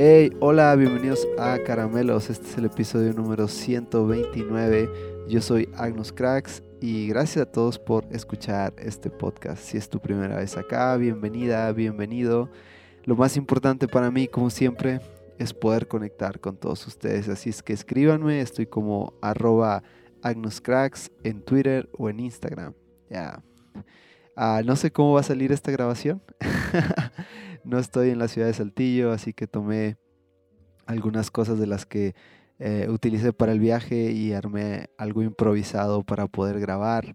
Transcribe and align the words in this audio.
Hey, 0.00 0.30
hola, 0.38 0.76
bienvenidos 0.76 1.26
a 1.40 1.58
Caramelos. 1.58 2.30
Este 2.30 2.46
es 2.46 2.56
el 2.56 2.66
episodio 2.66 3.12
número 3.14 3.48
129. 3.48 4.88
Yo 5.28 5.40
soy 5.40 5.68
Agnus 5.76 6.12
Cracks 6.12 6.62
y 6.80 7.08
gracias 7.08 7.44
a 7.44 7.50
todos 7.50 7.80
por 7.80 8.06
escuchar 8.12 8.72
este 8.78 9.10
podcast. 9.10 9.60
Si 9.60 9.76
es 9.76 9.90
tu 9.90 9.98
primera 9.98 10.36
vez 10.36 10.56
acá, 10.56 10.96
bienvenida, 10.96 11.72
bienvenido. 11.72 12.48
Lo 13.06 13.16
más 13.16 13.36
importante 13.36 13.88
para 13.88 14.12
mí, 14.12 14.28
como 14.28 14.50
siempre, 14.50 15.00
es 15.36 15.52
poder 15.52 15.88
conectar 15.88 16.38
con 16.38 16.56
todos 16.56 16.86
ustedes. 16.86 17.28
Así 17.28 17.50
es 17.50 17.60
que 17.64 17.72
escríbanme, 17.72 18.40
estoy 18.40 18.66
como 18.66 19.14
arroba 19.20 19.82
Cracks 20.62 21.10
en 21.24 21.42
Twitter 21.42 21.88
o 21.98 22.08
en 22.08 22.20
Instagram. 22.20 22.72
Ya. 23.10 23.42
Ah, 24.36 24.62
no 24.64 24.76
sé 24.76 24.92
cómo 24.92 25.14
va 25.14 25.20
a 25.22 25.24
salir 25.24 25.50
esta 25.50 25.72
grabación. 25.72 26.22
no 27.64 27.78
estoy 27.78 28.10
en 28.10 28.18
la 28.18 28.28
ciudad 28.28 28.48
de 28.48 28.54
Saltillo, 28.54 29.12
así 29.12 29.32
que 29.32 29.46
tomé 29.46 29.96
algunas 30.86 31.30
cosas 31.30 31.58
de 31.58 31.66
las 31.66 31.86
que 31.86 32.14
eh, 32.58 32.88
utilicé 32.88 33.32
para 33.32 33.52
el 33.52 33.60
viaje 33.60 34.10
y 34.10 34.32
armé 34.32 34.88
algo 34.98 35.22
improvisado 35.22 36.02
para 36.04 36.26
poder 36.26 36.58
grabar. 36.60 37.14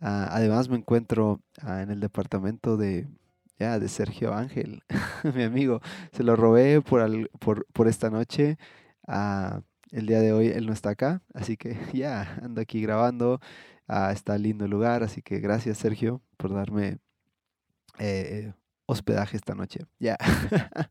Ah, 0.00 0.28
además 0.30 0.68
me 0.68 0.76
encuentro 0.76 1.40
ah, 1.60 1.82
en 1.82 1.90
el 1.90 2.00
departamento 2.00 2.76
de, 2.76 3.08
de 3.58 3.88
Sergio 3.88 4.34
Ángel, 4.34 4.82
mi 5.34 5.42
amigo. 5.42 5.80
Se 6.12 6.22
lo 6.22 6.36
robé 6.36 6.80
por, 6.82 7.66
por, 7.72 7.88
esta 7.88 8.10
noche. 8.10 8.58
Ah, 9.08 9.62
el 9.90 10.06
día 10.06 10.20
de 10.20 10.32
hoy 10.32 10.48
él 10.48 10.66
no 10.66 10.72
está 10.72 10.90
acá, 10.90 11.22
así 11.34 11.56
que 11.56 11.76
ya, 11.94 12.38
ando 12.42 12.60
aquí 12.60 12.80
grabando. 12.82 13.40
está 14.12 14.38
lindo 14.38 14.64
el 14.66 14.70
lugar, 14.70 15.02
así 15.02 15.22
que 15.22 15.40
gracias 15.40 15.78
Sergio 15.78 16.22
por 16.36 16.52
darme 16.54 16.98
eh, 17.98 18.52
hospedaje 18.86 19.36
esta 19.36 19.54
noche. 19.54 19.80
Ya. 19.98 20.16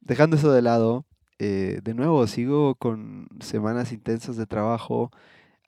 dejando 0.00 0.36
eso 0.36 0.52
de 0.52 0.62
lado, 0.62 1.04
eh, 1.38 1.80
de 1.82 1.94
nuevo, 1.94 2.26
sigo 2.26 2.74
con 2.74 3.28
semanas 3.40 3.92
intensas 3.92 4.36
de 4.36 4.46
trabajo. 4.46 5.10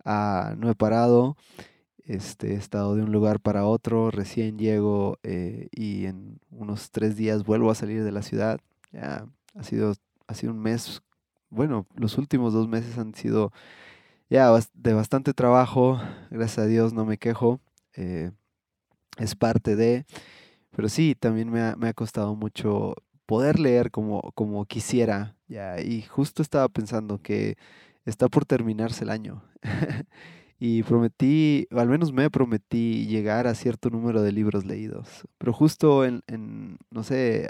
Ah, 0.05 0.55
no 0.59 0.71
he 0.71 0.75
parado. 0.75 1.37
Este, 2.05 2.55
he 2.55 2.57
estado 2.57 2.95
de 2.97 3.03
un 3.03 3.12
lugar 3.12 3.41
para 3.41 3.65
otro. 3.65 4.11
Recién 4.11 4.59
llego 4.59 5.19
eh, 5.23 5.69
y 5.73 6.07
en 6.07 6.41
unos 6.51 6.91
tres 6.91 7.17
días 7.17 7.45
vuelvo 7.45 7.71
a 7.71 7.75
salir 7.75 8.05
de 8.05 8.12
la 8.12 8.23
ciudad. 8.23 8.61
Ya 8.93 9.27
ha 9.55 9.62
sido, 9.62 9.95
ha 10.27 10.34
sido 10.34 10.53
un 10.53 10.61
mes. 10.61 11.03
Bueno, 11.51 11.87
los 11.95 12.19
últimos 12.19 12.53
dos 12.53 12.69
meses 12.69 12.99
han 12.99 13.15
sido 13.15 13.53
ya 14.29 14.51
de 14.75 14.95
bastante 14.95 15.34
trabajo. 15.34 16.01
Gracias 16.31 16.59
a 16.59 16.67
Dios 16.67 16.93
no 16.93 17.05
me 17.05 17.19
quejo. 17.19 17.61
Eh, 17.97 18.31
es 19.19 19.35
parte 19.35 19.77
de. 19.77 20.05
Pero 20.71 20.89
sí, 20.89 21.15
también 21.19 21.51
me 21.51 21.61
ha, 21.61 21.77
me 21.77 21.89
ha 21.89 21.95
costado 21.95 22.35
mucho 22.35 22.95
poder 23.27 23.59
leer 23.59 23.91
como, 23.91 24.33
como 24.35 24.65
quisiera. 24.67 25.37
Ya, 25.49 25.81
y 25.81 26.03
justo 26.03 26.43
estaba 26.43 26.69
pensando 26.69 27.21
que 27.21 27.57
está 28.05 28.29
por 28.29 28.45
terminarse 28.45 29.05
el 29.05 29.11
año. 29.11 29.43
y 30.59 30.83
prometí, 30.85 31.67
o 31.73 31.81
al 31.81 31.89
menos 31.89 32.13
me 32.13 32.31
prometí 32.31 33.07
llegar 33.07 33.47
a 33.47 33.55
cierto 33.55 33.91
número 33.91 34.23
de 34.23 34.33
libros 34.33 34.65
leídos. 34.65 35.27
Pero 35.39 35.53
justo 35.53 36.05
en, 36.05 36.23
en 36.27 36.79
no 36.91 37.03
sé, 37.03 37.49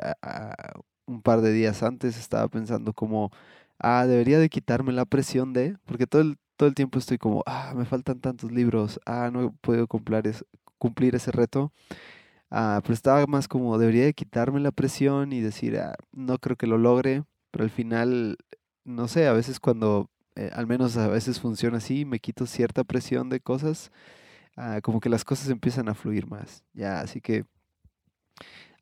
un 1.06 1.22
par 1.22 1.40
de 1.42 1.52
días 1.52 1.82
antes 1.82 2.18
estaba 2.18 2.48
pensando 2.48 2.92
como, 2.92 3.30
ah, 3.78 4.06
debería 4.06 4.38
de 4.38 4.48
quitarme 4.48 4.92
la 4.92 5.04
presión 5.04 5.52
de, 5.52 5.76
porque 5.84 6.06
todo 6.06 6.22
el, 6.22 6.38
todo 6.56 6.68
el 6.68 6.74
tiempo 6.74 6.98
estoy 6.98 7.18
como, 7.18 7.42
ah, 7.46 7.74
me 7.76 7.84
faltan 7.84 8.20
tantos 8.20 8.52
libros, 8.52 9.00
ah, 9.06 9.30
no 9.32 9.44
he 9.44 9.50
podido 9.60 9.86
cumplir, 9.88 10.34
cumplir 10.82 11.14
ese 11.14 11.30
reto. 11.30 11.72
Ah, 12.50 12.80
pero 12.82 12.94
estaba 12.94 13.24
más 13.26 13.46
como, 13.46 13.78
debería 13.78 14.04
de 14.04 14.14
quitarme 14.14 14.58
la 14.60 14.72
presión 14.72 15.32
y 15.32 15.40
decir, 15.40 15.78
ah, 15.78 15.94
no 16.12 16.38
creo 16.38 16.56
que 16.56 16.66
lo 16.66 16.76
logre, 16.76 17.22
pero 17.52 17.64
al 17.64 17.70
final, 17.70 18.36
no 18.84 19.06
sé, 19.08 19.28
a 19.28 19.32
veces 19.32 19.60
cuando, 19.60 20.10
eh, 20.34 20.50
al 20.52 20.66
menos 20.66 20.96
a 20.96 21.06
veces 21.08 21.40
funciona 21.40 21.78
así, 21.78 22.04
me 22.04 22.18
quito 22.18 22.46
cierta 22.46 22.84
presión 22.84 23.30
de 23.30 23.40
cosas, 23.40 23.92
ah, 24.56 24.80
como 24.82 25.00
que 25.00 25.08
las 25.08 25.24
cosas 25.24 25.50
empiezan 25.50 25.88
a 25.88 25.94
fluir 25.94 26.26
más, 26.26 26.64
ya, 26.74 27.00
así 27.00 27.20
que 27.20 27.46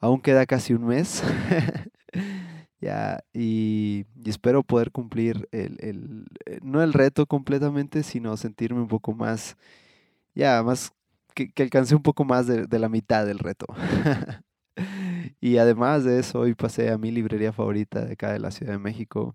aún 0.01 0.21
queda 0.21 0.47
casi 0.47 0.75
un 0.75 0.87
mes, 0.87 1.23
ya, 2.81 3.23
y, 3.35 4.07
espero 4.25 4.63
poder 4.65 4.91
cumplir 4.91 5.49
el, 5.53 5.77
el, 5.81 6.27
eh, 6.47 6.61
no 6.63 6.83
el 6.83 6.93
reto 6.93 7.27
completamente, 7.27 8.03
sino 8.03 8.37
sentirme 8.37 8.81
un 8.81 8.89
poco 8.89 9.13
más, 9.13 9.57
ya, 10.35 10.63
más 10.65 10.93
que, 11.35 11.53
alcancé 11.63 11.95
un 11.95 12.03
poco 12.03 12.25
más 12.25 12.47
de, 12.47 12.79
la 12.79 12.89
mitad 12.89 13.27
del 13.27 13.39
reto. 13.39 13.67
y 15.41 15.59
además 15.59 16.05
de 16.05 16.21
eso, 16.21 16.41
hoy 16.41 16.55
pasé 16.55 16.91
a 16.91 16.99
mi 16.99 17.11
librería 17.11 17.53
favorita 17.53 18.05
de 18.05 18.13
acá 18.13 18.33
de 18.33 18.39
la 18.39 18.51
Ciudad 18.51 18.73
de 18.73 18.79
México. 18.79 19.35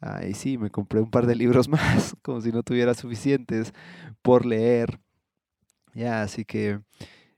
Ah, 0.00 0.24
y 0.26 0.34
sí, 0.34 0.58
me 0.58 0.70
compré 0.70 1.00
un 1.00 1.10
par 1.10 1.26
de 1.26 1.34
libros 1.34 1.68
más, 1.68 2.16
como 2.22 2.40
si 2.40 2.52
no 2.52 2.62
tuviera 2.62 2.94
suficientes 2.94 3.72
por 4.22 4.46
leer. 4.46 5.00
Ya, 5.94 6.22
así 6.22 6.44
que 6.44 6.80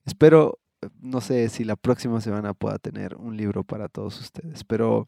espero, 0.04 0.58
no 1.00 1.20
sé 1.20 1.48
si 1.48 1.64
la 1.64 1.76
próxima 1.76 2.20
semana 2.20 2.54
pueda 2.54 2.78
tener 2.78 3.16
un 3.16 3.36
libro 3.36 3.64
para 3.64 3.88
todos 3.88 4.20
ustedes, 4.20 4.64
pero 4.64 5.06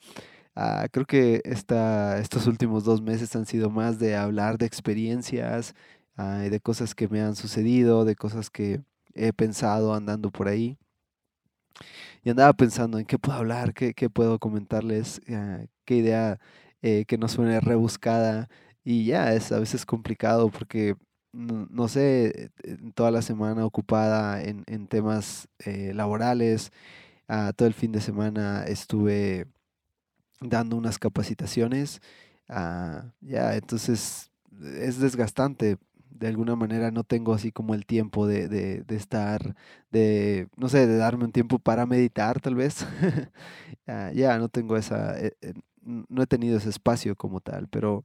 ah, 0.56 0.86
creo 0.90 1.06
que 1.06 1.42
esta, 1.44 2.18
estos 2.18 2.46
últimos 2.46 2.84
dos 2.84 3.02
meses 3.02 3.34
han 3.36 3.46
sido 3.46 3.70
más 3.70 3.98
de 3.98 4.16
hablar 4.16 4.58
de 4.58 4.66
experiencias, 4.66 5.74
de 6.16 6.60
cosas 6.60 6.94
que 6.94 7.08
me 7.08 7.20
han 7.20 7.36
sucedido, 7.36 8.04
de 8.04 8.14
cosas 8.16 8.50
que 8.50 8.80
he 9.14 9.32
pensado 9.32 9.94
andando 9.94 10.30
por 10.30 10.48
ahí. 10.48 10.78
Y 12.22 12.30
andaba 12.30 12.52
pensando 12.52 12.98
en 12.98 13.06
qué 13.06 13.18
puedo 13.18 13.36
hablar, 13.38 13.74
qué, 13.74 14.10
puedo 14.10 14.38
comentarles, 14.38 15.20
ah, 15.30 15.60
qué 15.84 15.96
idea 15.96 16.38
eh, 16.82 17.04
que 17.06 17.18
no 17.18 17.28
suene 17.28 17.60
rebuscada. 17.60 18.48
Y 18.84 19.04
ya, 19.06 19.34
es 19.34 19.52
a 19.52 19.58
veces 19.58 19.86
complicado 19.86 20.50
porque, 20.50 20.96
no, 21.32 21.88
sé, 21.88 22.50
toda 22.94 23.10
la 23.10 23.22
semana 23.22 23.66
ocupada 23.66 24.42
en, 24.42 24.86
temas 24.88 25.48
eh, 25.64 25.92
laborales, 25.94 26.72
ah, 27.28 27.52
todo 27.56 27.68
el 27.68 27.74
fin 27.74 27.92
de 27.92 28.00
semana 28.00 28.64
estuve 28.64 29.46
dando 30.40 30.76
unas 30.76 30.98
capacitaciones. 30.98 32.00
Ah, 32.48 33.12
ya, 33.20 33.56
entonces 33.56 34.30
es 34.80 34.98
desgastante 35.00 35.78
de 36.14 36.28
alguna 36.28 36.56
manera 36.56 36.90
no 36.90 37.04
tengo 37.04 37.34
así 37.34 37.52
como 37.52 37.74
el 37.74 37.86
tiempo 37.86 38.26
de, 38.26 38.48
de, 38.48 38.82
de 38.84 38.96
estar, 38.96 39.56
de, 39.90 40.48
no 40.56 40.68
sé, 40.68 40.86
de 40.86 40.96
darme 40.96 41.24
un 41.24 41.32
tiempo 41.32 41.58
para 41.58 41.86
meditar 41.86 42.40
tal 42.40 42.54
vez. 42.54 42.86
ya, 44.14 44.38
no 44.38 44.48
tengo 44.48 44.76
esa, 44.76 45.18
eh, 45.20 45.36
eh, 45.42 45.54
no 45.82 46.22
he 46.22 46.26
tenido 46.26 46.56
ese 46.58 46.70
espacio 46.70 47.16
como 47.16 47.40
tal, 47.40 47.68
pero 47.68 48.04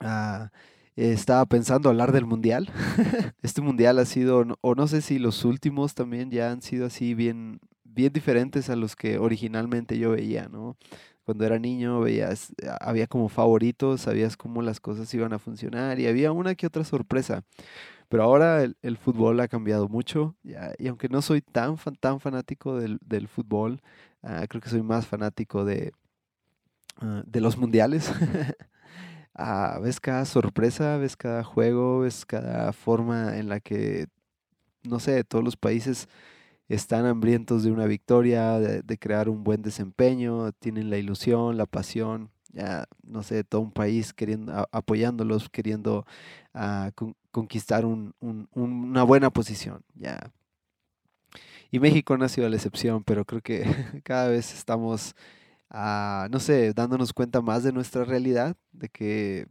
ah, 0.00 0.50
estaba 0.96 1.46
pensando 1.46 1.88
hablar 1.88 2.12
del 2.12 2.26
mundial. 2.26 2.70
este 3.42 3.62
mundial 3.62 3.98
ha 3.98 4.04
sido, 4.04 4.44
o 4.60 4.74
no 4.74 4.86
sé 4.86 5.02
si 5.02 5.18
los 5.18 5.44
últimos 5.44 5.94
también 5.94 6.30
ya 6.30 6.50
han 6.52 6.62
sido 6.62 6.86
así 6.86 7.14
bien, 7.14 7.60
bien 7.84 8.12
diferentes 8.12 8.70
a 8.70 8.76
los 8.76 8.96
que 8.96 9.18
originalmente 9.18 9.98
yo 9.98 10.12
veía, 10.12 10.48
¿no? 10.48 10.76
Cuando 11.24 11.44
era 11.44 11.58
niño 11.58 12.00
veías, 12.00 12.52
había 12.80 13.06
como 13.06 13.28
favoritos, 13.28 14.02
sabías 14.02 14.36
cómo 14.36 14.62
las 14.62 14.80
cosas 14.80 15.12
iban 15.14 15.32
a 15.32 15.38
funcionar 15.38 16.00
y 16.00 16.06
había 16.06 16.32
una 16.32 16.54
que 16.54 16.66
otra 16.66 16.84
sorpresa. 16.84 17.42
Pero 18.08 18.24
ahora 18.24 18.64
el, 18.64 18.96
fútbol 18.98 19.38
ha 19.40 19.48
cambiado 19.48 19.88
mucho 19.88 20.34
y 20.42 20.88
aunque 20.88 21.08
no 21.08 21.22
soy 21.22 21.42
tan, 21.42 21.76
tan 22.00 22.18
fanático 22.20 22.76
del, 22.80 23.28
fútbol, 23.28 23.80
ah, 24.22 24.46
creo 24.48 24.60
que 24.60 24.68
soy 24.68 24.82
más 24.82 25.06
fanático 25.06 25.64
de, 25.64 25.92
ah, 27.00 27.22
de 27.26 27.40
los 27.40 27.56
mundiales. 27.56 28.10
Ah, 29.34 29.78
ves 29.80 30.00
cada 30.00 30.24
sorpresa, 30.26 30.98
ves 30.98 31.16
cada 31.16 31.44
juego, 31.44 32.00
ves 32.00 32.26
cada 32.26 32.72
forma 32.72 33.38
en 33.38 33.48
la 33.48 33.60
que, 33.60 34.08
no 34.82 35.00
sé, 35.00 35.24
todos 35.24 35.44
los 35.44 35.56
países 35.56 36.08
están 36.70 37.04
hambrientos 37.04 37.64
de 37.64 37.72
una 37.72 37.86
victoria, 37.86 38.60
de, 38.60 38.98
crear 38.98 39.28
un 39.28 39.42
buen 39.42 39.60
desempeño, 39.60 40.52
tienen 40.52 40.88
la 40.88 40.98
ilusión, 40.98 41.56
la 41.56 41.66
pasión, 41.66 42.30
ya 42.52 42.86
no 43.02 43.24
sé, 43.24 43.42
todo 43.42 43.60
un 43.60 43.72
país 43.72 44.12
queriendo, 44.12 44.68
apoyándolos, 44.70 45.48
queriendo 45.48 46.06
ah, 46.54 46.92
conquistar 47.32 47.84
una 47.84 49.02
buena 49.02 49.30
posición, 49.30 49.82
ya. 49.94 50.32
Y 51.72 51.80
México 51.80 52.16
no 52.16 52.24
ha 52.24 52.28
sido 52.28 52.48
la 52.48 52.56
excepción, 52.56 53.02
pero 53.02 53.24
creo 53.24 53.42
que 53.42 53.64
cada 54.04 54.28
vez 54.28 54.54
estamos, 54.54 55.16
ah, 55.70 56.28
no 56.30 56.38
sé, 56.38 56.72
dándonos 56.72 57.12
cuenta 57.12 57.40
más 57.40 57.64
de 57.64 57.72
nuestra 57.72 58.04
realidad, 58.04 58.56
de 58.70 58.88
que 58.88 59.48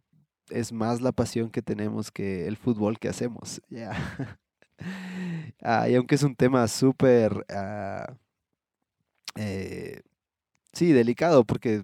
es 0.49 0.71
más 0.71 1.01
la 1.01 1.11
pasión 1.11 1.49
que 1.49 1.61
tenemos 1.61 2.11
que 2.11 2.47
el 2.47 2.55
fútbol 2.55 2.97
que 2.97 3.09
hacemos, 3.09 3.61
ya. 3.69 3.91
Y 5.87 5.95
aunque 5.95 6.15
es 6.15 6.23
un 6.23 6.35
tema 6.35 6.67
súper, 6.67 7.45
ah, 7.49 8.15
eh, 9.35 10.01
sí, 10.73 10.91
delicado, 10.91 11.45
porque 11.45 11.83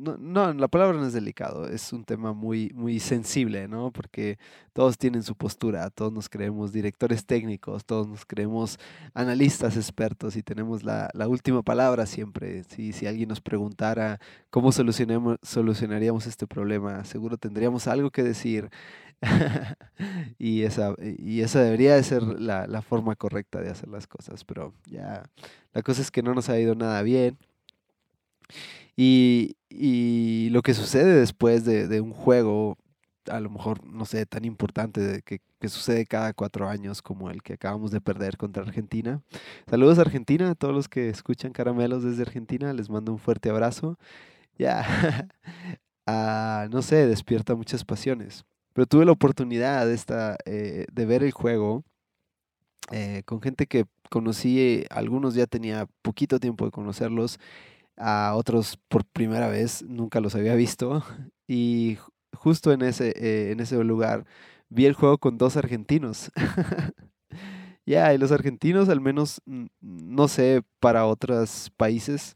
no, 0.00 0.16
no, 0.16 0.52
la 0.54 0.68
palabra 0.68 0.98
no 0.98 1.06
es 1.06 1.12
delicado, 1.12 1.68
es 1.68 1.92
un 1.92 2.04
tema 2.04 2.32
muy, 2.32 2.70
muy 2.74 3.00
sensible, 3.00 3.68
¿no? 3.68 3.92
Porque 3.92 4.38
todos 4.72 4.96
tienen 4.96 5.22
su 5.22 5.36
postura, 5.36 5.90
todos 5.90 6.10
nos 6.12 6.28
creemos 6.30 6.72
directores 6.72 7.26
técnicos, 7.26 7.84
todos 7.84 8.08
nos 8.08 8.24
creemos 8.24 8.78
analistas 9.12 9.76
expertos 9.76 10.36
y 10.36 10.42
tenemos 10.42 10.84
la, 10.84 11.10
la 11.12 11.28
última 11.28 11.62
palabra 11.62 12.06
siempre. 12.06 12.64
Si, 12.64 12.92
si 12.92 13.06
alguien 13.06 13.28
nos 13.28 13.42
preguntara 13.42 14.20
cómo 14.48 14.72
solucionemos, 14.72 15.36
solucionaríamos 15.42 16.26
este 16.26 16.46
problema, 16.46 17.04
seguro 17.04 17.36
tendríamos 17.36 17.86
algo 17.86 18.10
que 18.10 18.22
decir. 18.22 18.70
y, 20.38 20.62
esa, 20.62 20.94
y 20.98 21.42
esa 21.42 21.62
debería 21.62 21.94
de 21.94 22.02
ser 22.02 22.22
la, 22.22 22.66
la 22.66 22.82
forma 22.82 23.16
correcta 23.16 23.60
de 23.60 23.70
hacer 23.70 23.88
las 23.88 24.06
cosas, 24.06 24.44
pero 24.44 24.72
ya, 24.86 25.22
la 25.72 25.82
cosa 25.82 26.02
es 26.02 26.10
que 26.10 26.22
no 26.22 26.34
nos 26.34 26.48
ha 26.48 26.58
ido 26.58 26.74
nada 26.74 27.02
bien. 27.02 27.38
Y, 28.96 29.56
y 29.68 30.50
lo 30.50 30.62
que 30.62 30.74
sucede 30.74 31.14
después 31.14 31.64
de, 31.64 31.88
de, 31.88 32.00
un 32.00 32.12
juego, 32.12 32.76
a 33.26 33.40
lo 33.40 33.50
mejor, 33.50 33.84
no 33.86 34.04
sé, 34.04 34.26
tan 34.26 34.44
importante 34.44 35.00
de 35.00 35.22
que, 35.22 35.40
que, 35.58 35.68
sucede 35.68 36.06
cada 36.06 36.32
cuatro 36.34 36.68
años 36.68 37.00
como 37.00 37.30
el 37.30 37.42
que 37.42 37.54
acabamos 37.54 37.90
de 37.92 38.00
perder 38.00 38.36
contra 38.36 38.62
Argentina. 38.62 39.22
Saludos 39.68 39.98
a 39.98 40.02
Argentina, 40.02 40.50
a 40.50 40.54
todos 40.54 40.74
los 40.74 40.88
que 40.88 41.08
escuchan 41.08 41.52
caramelos 41.52 42.02
desde 42.02 42.22
Argentina, 42.22 42.72
les 42.74 42.90
mando 42.90 43.12
un 43.12 43.18
fuerte 43.18 43.50
abrazo. 43.50 43.98
Ya, 44.58 44.84
ah, 46.06 46.68
no 46.70 46.82
sé, 46.82 47.06
despierta 47.06 47.54
muchas 47.54 47.84
pasiones. 47.84 48.44
Pero 48.80 48.88
tuve 48.88 49.04
la 49.04 49.12
oportunidad 49.12 49.92
esta, 49.92 50.38
eh, 50.46 50.86
de 50.90 51.04
ver 51.04 51.22
el 51.22 51.32
juego 51.32 51.84
eh, 52.90 53.20
con 53.26 53.42
gente 53.42 53.66
que 53.66 53.84
conocí, 54.08 54.86
algunos 54.88 55.34
ya 55.34 55.46
tenía 55.46 55.86
poquito 56.00 56.40
tiempo 56.40 56.64
de 56.64 56.70
conocerlos 56.70 57.38
a 57.98 58.32
otros 58.36 58.78
por 58.88 59.04
primera 59.04 59.48
vez, 59.48 59.82
nunca 59.82 60.20
los 60.20 60.34
había 60.34 60.54
visto. 60.54 61.04
Y 61.46 61.98
justo 62.32 62.72
en 62.72 62.80
ese, 62.80 63.10
eh, 63.16 63.52
en 63.52 63.60
ese 63.60 63.84
lugar 63.84 64.24
vi 64.70 64.86
el 64.86 64.94
juego 64.94 65.18
con 65.18 65.36
dos 65.36 65.58
argentinos. 65.58 66.32
ya, 67.84 68.14
y 68.14 68.18
los 68.18 68.32
argentinos, 68.32 68.88
al 68.88 69.02
menos, 69.02 69.42
no 69.82 70.26
sé 70.26 70.62
para 70.78 71.04
otros 71.04 71.70
países, 71.76 72.34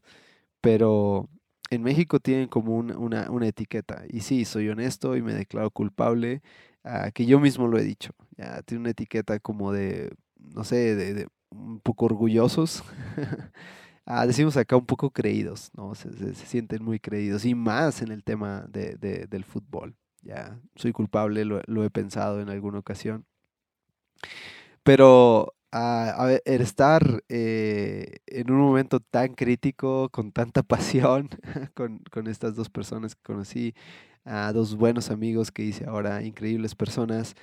pero 0.61 1.27
en 1.69 1.83
México 1.83 2.19
tienen 2.19 2.47
como 2.47 2.75
una, 2.77 3.29
una, 3.29 3.47
etiqueta. 3.47 4.03
Y 4.09 4.21
sí, 4.21 4.45
soy 4.45 4.69
honesto 4.69 5.15
y 5.15 5.21
me 5.21 5.33
declaro 5.33 5.71
culpable, 5.71 6.41
uh, 6.83 7.11
que 7.13 7.25
yo 7.25 7.39
mismo 7.39 7.67
lo 7.67 7.77
he 7.77 7.83
dicho. 7.83 8.11
Ya, 8.37 8.61
tiene 8.63 8.81
una 8.81 8.89
etiqueta 8.91 9.39
como 9.39 9.71
de, 9.71 10.15
no 10.37 10.63
sé, 10.63 10.95
de, 10.95 11.27
un 11.49 11.79
poco 11.79 12.05
orgullosos. 12.05 12.83
ah, 14.05 14.27
decimos 14.27 14.57
acá 14.57 14.75
un 14.75 14.85
poco 14.85 15.11
creídos, 15.11 15.71
¿no? 15.75 15.95
Se, 15.95 16.33
sienten 16.35 16.83
muy 16.83 16.99
creídos 16.99 17.45
y 17.45 17.55
más 17.55 18.01
en 18.01 18.11
el 18.11 18.23
tema 18.23 18.65
de, 18.69 18.95
del 19.27 19.43
fútbol. 19.43 19.95
Ya, 20.21 20.59
soy 20.75 20.91
culpable, 20.91 21.45
lo, 21.45 21.61
lo, 21.67 21.83
he 21.83 21.89
pensado 21.89 22.41
en 22.41 22.49
alguna 22.49 22.79
ocasión. 22.79 23.25
Pero 24.83 25.53
a, 25.77 26.39
estar 26.45 27.23
eh, 27.27 28.17
en 28.27 28.49
un 28.51 28.59
momento 28.59 29.01
tan 29.01 29.33
crítico, 29.33 30.09
con 30.09 30.31
tanta 30.31 30.63
pasión, 30.63 31.29
con, 31.73 31.99
con 32.11 32.27
estas 32.27 32.55
dos 32.55 32.69
personas 32.69 33.15
que 33.15 33.21
conocí, 33.23 33.73
a 34.23 34.51
dos 34.53 34.75
buenos 34.75 35.11
amigos 35.11 35.51
que 35.51 35.63
hice 35.63 35.85
ahora, 35.85 36.23
increíbles 36.23 36.75
personas, 36.75 37.35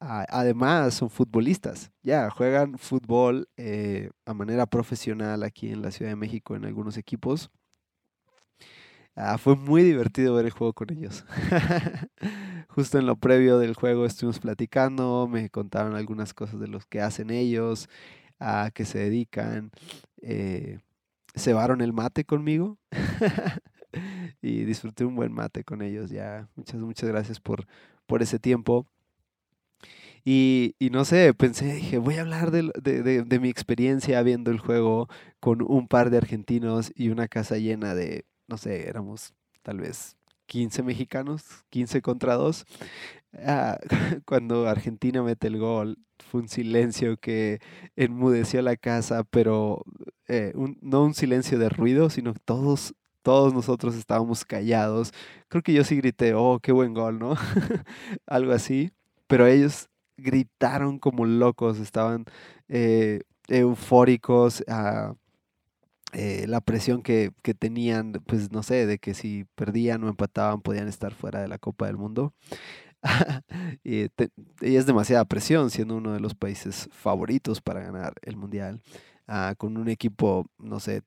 además 0.00 0.94
son 0.94 1.08
futbolistas, 1.08 1.90
ya 2.02 2.28
juegan 2.30 2.76
fútbol 2.76 3.48
eh, 3.56 4.10
a 4.26 4.34
manera 4.34 4.66
profesional 4.66 5.42
aquí 5.42 5.70
en 5.70 5.80
la 5.80 5.90
Ciudad 5.90 6.10
de 6.10 6.16
México 6.16 6.54
en 6.56 6.66
algunos 6.66 6.98
equipos. 6.98 7.50
Ah, 9.18 9.38
fue 9.38 9.56
muy 9.56 9.82
divertido 9.82 10.34
ver 10.34 10.44
el 10.44 10.50
juego 10.52 10.74
con 10.74 10.92
ellos. 10.92 11.24
Justo 12.68 12.98
en 12.98 13.06
lo 13.06 13.16
previo 13.16 13.58
del 13.58 13.74
juego 13.74 14.04
estuvimos 14.04 14.40
platicando, 14.40 15.26
me 15.26 15.48
contaron 15.48 15.94
algunas 15.96 16.34
cosas 16.34 16.60
de 16.60 16.68
los 16.68 16.84
que 16.84 17.00
hacen 17.00 17.30
ellos, 17.30 17.88
a 18.38 18.70
qué 18.74 18.84
se 18.84 18.98
dedican. 18.98 19.70
Eh, 20.20 20.80
cebaron 21.34 21.80
el 21.80 21.94
mate 21.94 22.24
conmigo 22.26 22.78
y 24.42 24.64
disfruté 24.64 25.06
un 25.06 25.16
buen 25.16 25.32
mate 25.32 25.64
con 25.64 25.80
ellos. 25.80 26.10
Ya, 26.10 26.48
muchas, 26.54 26.80
muchas 26.80 27.08
gracias 27.08 27.40
por, 27.40 27.66
por 28.06 28.22
ese 28.22 28.38
tiempo. 28.38 28.86
Y, 30.24 30.74
y, 30.78 30.90
no 30.90 31.04
sé, 31.06 31.32
pensé, 31.34 31.72
dije, 31.74 31.98
voy 31.98 32.16
a 32.16 32.22
hablar 32.22 32.50
de, 32.50 32.70
de, 32.82 33.02
de, 33.02 33.22
de, 33.22 33.40
mi 33.40 33.48
experiencia 33.48 34.22
viendo 34.22 34.50
el 34.50 34.58
juego 34.58 35.08
con 35.40 35.62
un 35.62 35.88
par 35.88 36.10
de 36.10 36.18
argentinos 36.18 36.92
y 36.96 37.10
una 37.10 37.28
casa 37.28 37.58
llena 37.58 37.94
de, 37.94 38.24
no 38.48 38.58
sé, 38.58 38.88
éramos 38.88 39.34
tal 39.62 39.80
vez 39.80 40.16
15 40.46 40.82
mexicanos, 40.82 41.42
15 41.70 42.02
contra 42.02 42.34
2. 42.34 42.64
Ah, 43.44 43.78
cuando 44.26 44.68
Argentina 44.68 45.22
mete 45.22 45.48
el 45.48 45.58
gol, 45.58 45.98
fue 46.18 46.42
un 46.42 46.48
silencio 46.48 47.16
que 47.18 47.60
enmudeció 47.96 48.62
la 48.62 48.76
casa, 48.76 49.24
pero 49.24 49.84
eh, 50.28 50.52
no 50.80 51.04
un 51.04 51.14
silencio 51.14 51.58
de 51.58 51.68
ruido, 51.68 52.10
sino 52.10 52.34
todos 52.34 52.94
todos 53.26 53.52
nosotros 53.52 53.96
estábamos 53.96 54.44
callados. 54.44 55.12
Creo 55.48 55.60
que 55.60 55.72
yo 55.72 55.82
sí 55.82 55.96
grité, 55.96 56.34
oh, 56.34 56.60
qué 56.62 56.70
buen 56.70 56.94
gol, 56.94 57.18
¿no? 57.18 57.34
Algo 58.26 58.52
así. 58.52 58.92
Pero 59.26 59.48
ellos 59.48 59.88
gritaron 60.16 61.00
como 61.00 61.26
locos, 61.26 61.80
estaban 61.80 62.24
eh, 62.68 63.22
eufóricos, 63.48 64.62
uh, 64.68 65.16
eh, 66.18 66.46
la 66.48 66.62
presión 66.62 67.02
que, 67.02 67.30
que, 67.42 67.52
tenían, 67.52 68.12
pues 68.26 68.50
no 68.50 68.62
sé, 68.62 68.86
de 68.86 68.98
que 68.98 69.12
si 69.12 69.44
perdían 69.54 70.02
o 70.02 70.08
empataban 70.08 70.62
podían 70.62 70.88
estar 70.88 71.12
fuera 71.12 71.42
de 71.42 71.48
la 71.48 71.58
Copa 71.58 71.84
del 71.86 71.98
Mundo. 71.98 72.32
y, 73.84 74.08
te, 74.16 74.30
y, 74.62 74.76
es 74.76 74.86
demasiada 74.86 75.26
presión 75.26 75.70
siendo 75.70 75.94
uno 75.96 76.14
de 76.14 76.20
los 76.20 76.34
países 76.34 76.88
favoritos 76.90 77.60
para 77.60 77.80
ganar 77.80 78.14
el 78.22 78.38
Mundial, 78.38 78.80
uh, 79.28 79.54
con 79.58 79.76
un 79.76 79.90
equipo, 79.90 80.46
no 80.58 80.80
sé, 80.80 81.02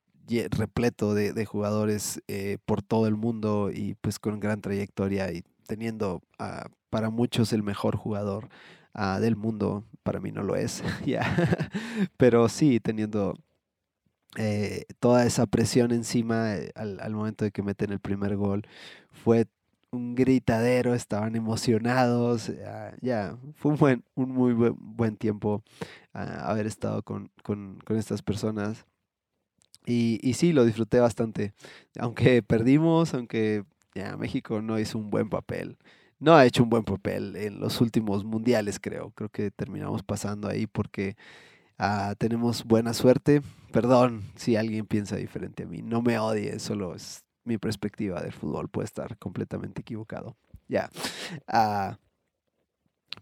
repleto 0.50 1.12
de, 1.12 1.32
de 1.32 1.44
jugadores 1.44 2.22
eh, 2.28 2.58
por 2.64 2.80
todo 2.80 3.08
el 3.08 3.16
mundo 3.16 3.72
y 3.74 3.94
pues 3.94 4.20
con 4.20 4.38
gran 4.38 4.60
trayectoria 4.60 5.32
y 5.32 5.42
teniendo 5.66 6.22
uh, 6.38 6.68
para 6.88 7.10
muchos 7.10 7.52
el 7.52 7.64
mejor 7.64 7.96
jugador 7.96 8.48
uh, 8.94 9.18
del 9.18 9.34
mundo, 9.34 9.82
para 10.04 10.20
mí 10.20 10.30
no 10.30 10.44
lo 10.44 10.54
es, 10.54 10.84
pero 12.16 12.48
sí 12.48 12.78
teniendo 12.78 13.34
eh, 14.36 14.84
toda 15.00 15.26
esa 15.26 15.46
presión 15.46 15.92
encima 15.92 16.56
eh, 16.56 16.72
al, 16.74 17.00
al, 17.00 17.12
momento 17.14 17.44
de 17.44 17.50
que 17.50 17.62
meten 17.62 17.92
el 17.92 18.00
primer 18.00 18.36
gol, 18.36 18.66
fue 19.10 19.46
un 19.90 20.14
gritadero, 20.14 20.94
estaban 20.94 21.34
emocionados, 21.36 22.48
ya, 22.48 22.94
yeah, 23.00 23.36
fue 23.56 23.72
un, 23.72 23.78
buen, 23.78 24.04
un 24.14 24.30
muy 24.30 24.52
buen, 24.52 24.76
buen 24.78 25.16
tiempo 25.16 25.64
uh, 26.14 26.18
haber 26.18 26.66
estado 26.66 27.02
con, 27.02 27.30
con, 27.42 27.78
con 27.84 27.96
estas 27.96 28.22
personas. 28.22 28.86
Y, 29.86 30.20
y, 30.22 30.34
sí, 30.34 30.52
lo 30.52 30.64
disfruté 30.64 31.00
bastante. 31.00 31.54
Aunque 31.98 32.42
perdimos, 32.42 33.14
aunque 33.14 33.64
ya, 33.94 34.16
México 34.16 34.62
no 34.62 34.78
hizo 34.78 34.98
un 34.98 35.10
buen 35.10 35.28
papel 35.28 35.78
no 36.20 36.34
ha 36.36 36.44
hecho 36.44 36.62
un 36.62 36.70
buen 36.70 36.84
papel 36.84 37.34
en 37.34 37.58
los 37.60 37.80
últimos 37.80 38.24
mundiales, 38.24 38.78
creo. 38.78 39.10
Creo 39.10 39.30
que 39.30 39.50
terminamos 39.50 40.02
pasando 40.02 40.48
ahí 40.48 40.66
porque 40.66 41.16
uh, 41.78 42.14
tenemos 42.16 42.64
buena 42.64 42.92
suerte. 42.92 43.40
Perdón 43.72 44.24
si 44.36 44.56
alguien 44.56 44.86
piensa 44.86 45.16
diferente 45.16 45.62
a 45.62 45.66
mí. 45.66 45.82
No 45.82 46.02
me 46.02 46.18
odie, 46.18 46.58
solo 46.58 46.94
es 46.94 47.24
mi 47.44 47.58
perspectiva 47.58 48.20
del 48.20 48.32
fútbol. 48.32 48.68
Puede 48.68 48.86
estar 48.86 49.16
completamente 49.18 49.82
equivocado. 49.82 50.36
Ya. 50.68 50.90
Uh, 51.52 51.94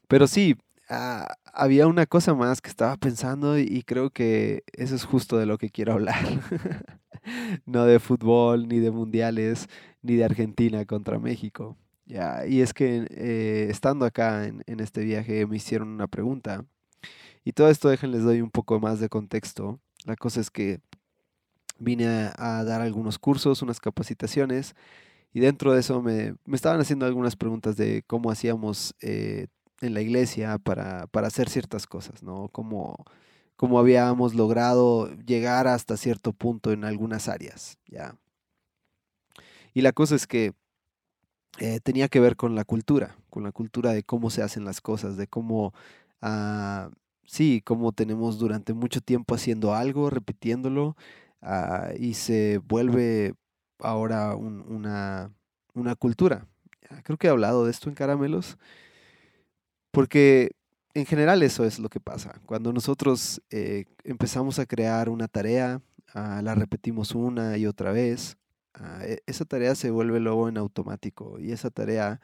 pero 0.07 0.27
sí, 0.27 0.57
uh, 0.91 1.25
había 1.53 1.87
una 1.87 2.07
cosa 2.07 2.35
más 2.35 2.61
que 2.61 2.71
estaba 2.71 2.97
pensando 2.97 3.59
y 3.59 3.83
creo 3.83 4.11
que 4.11 4.65
eso 4.73 4.95
es 4.95 5.05
justo 5.05 5.39
de 5.39 5.47
lo 5.47 5.59
que 5.59 5.71
quiero 5.71 5.95
hablar. 5.95 6.25
no 7.67 7.85
de 7.85 7.99
fútbol, 8.01 8.69
ni 8.69 8.79
de 8.79 8.91
mundiales, 8.91 9.69
ni 10.03 10.17
de 10.17 10.25
Argentina 10.25 10.85
contra 10.85 11.19
México. 11.19 11.77
Ya, 12.07 12.47
y 12.47 12.63
es 12.63 12.73
que 12.73 13.07
eh, 13.11 13.67
estando 13.71 14.07
acá 14.07 14.47
en, 14.47 14.63
en, 14.67 14.81
este 14.81 15.05
viaje 15.05 15.47
me 15.47 15.57
hicieron 15.57 15.89
una 15.89 16.07
pregunta. 16.07 16.65
Y 17.45 17.53
todo 17.53 17.69
esto, 17.69 17.91
déjenles 17.91 18.25
doy 18.25 18.41
un 18.41 18.51
poco 18.51 18.81
más 18.81 18.99
de 19.01 19.11
contexto. 19.11 19.81
La 20.09 20.17
cosa 20.17 20.41
es 20.41 20.51
que 20.51 20.81
vine 21.79 22.07
a, 22.35 22.65
dar 22.65 22.81
algunos 22.81 23.19
cursos, 23.19 23.61
unas 23.61 23.79
capacitaciones, 23.79 24.75
y 25.35 25.41
dentro 25.41 25.75
de 25.75 25.81
eso 25.81 26.01
me, 26.01 26.35
me 26.47 26.57
estaban 26.57 26.81
haciendo 26.81 27.05
algunas 27.05 27.37
preguntas 27.37 27.77
de 27.77 28.03
cómo 28.07 28.31
hacíamos 28.31 28.95
eh, 29.03 29.49
en 29.83 29.93
la 29.93 30.01
iglesia 30.01 30.57
para, 30.57 31.09
para, 31.09 31.27
hacer 31.27 31.51
ciertas 31.51 31.87
cosas, 31.87 32.23
¿no? 32.23 32.49
Cómo, 32.53 33.05
cómo 33.57 33.79
habíamos 33.79 34.35
logrado 34.35 35.15
llegar 35.27 35.69
hasta 35.69 35.99
cierto 35.99 36.33
punto 36.33 36.73
en 36.73 36.85
algunas 36.85 37.29
áreas, 37.29 37.77
¿ya? 37.87 38.17
Y 39.75 39.83
la 39.83 39.93
cosa 39.93 40.15
es 40.15 40.27
que 40.27 40.55
eh, 41.59 41.81
tenía 41.81 42.09
que 42.09 42.21
ver 42.21 42.35
con 42.35 42.55
la 42.55 42.65
cultura, 42.65 43.19
con 43.29 43.43
la 43.43 43.53
cultura 43.53 43.93
de 43.93 44.05
cómo 44.05 44.31
se 44.31 44.43
hacen 44.43 44.65
las 44.65 44.81
cosas, 44.81 45.19
de 45.19 45.27
cómo, 45.27 45.75
uh, 46.23 46.91
sí, 47.29 47.63
cómo 47.65 47.93
tenemos 47.93 48.39
durante 48.39 48.73
mucho 48.75 49.01
tiempo 49.01 49.35
haciendo 49.35 49.75
algo, 49.75 50.11
repitiéndolo, 50.11 50.97
uh, 51.43 51.95
y 51.99 52.15
se 52.15 52.59
vuelve 52.59 53.35
ahora 53.81 54.35
un, 54.35 54.63
una, 54.69 55.33
una 55.75 55.95
cultura. 55.95 56.47
Creo 57.05 57.19
que 57.19 57.27
he 57.29 57.31
hablado 57.31 57.65
de 57.65 57.71
esto 57.71 57.89
en 57.91 57.95
Caramelos, 57.95 58.59
porque 59.91 60.53
en 60.95 61.07
general 61.07 61.43
eso 61.43 61.65
es 61.65 61.79
lo 61.79 61.89
que 61.91 62.01
pasa. 62.01 62.41
Cuando 62.47 62.73
nosotros 62.73 63.43
eh, 63.51 63.85
empezamos 64.05 64.59
a 64.59 64.67
crear 64.67 65.09
una 65.11 65.29
tarea, 65.29 65.83
ah, 66.15 66.41
la 66.43 66.55
repetimos 66.55 67.15
una 67.15 67.59
y 67.59 67.67
otra 67.67 67.93
vez, 67.93 68.39
ah, 68.75 69.01
e, 69.05 69.23
esa 69.27 69.45
tarea 69.45 69.75
se 69.75 69.91
vuelve 69.91 70.21
luego 70.21 70.49
en 70.49 70.57
automático 70.59 71.39
y 71.39 71.53
esa 71.53 71.71
tarea 71.71 72.21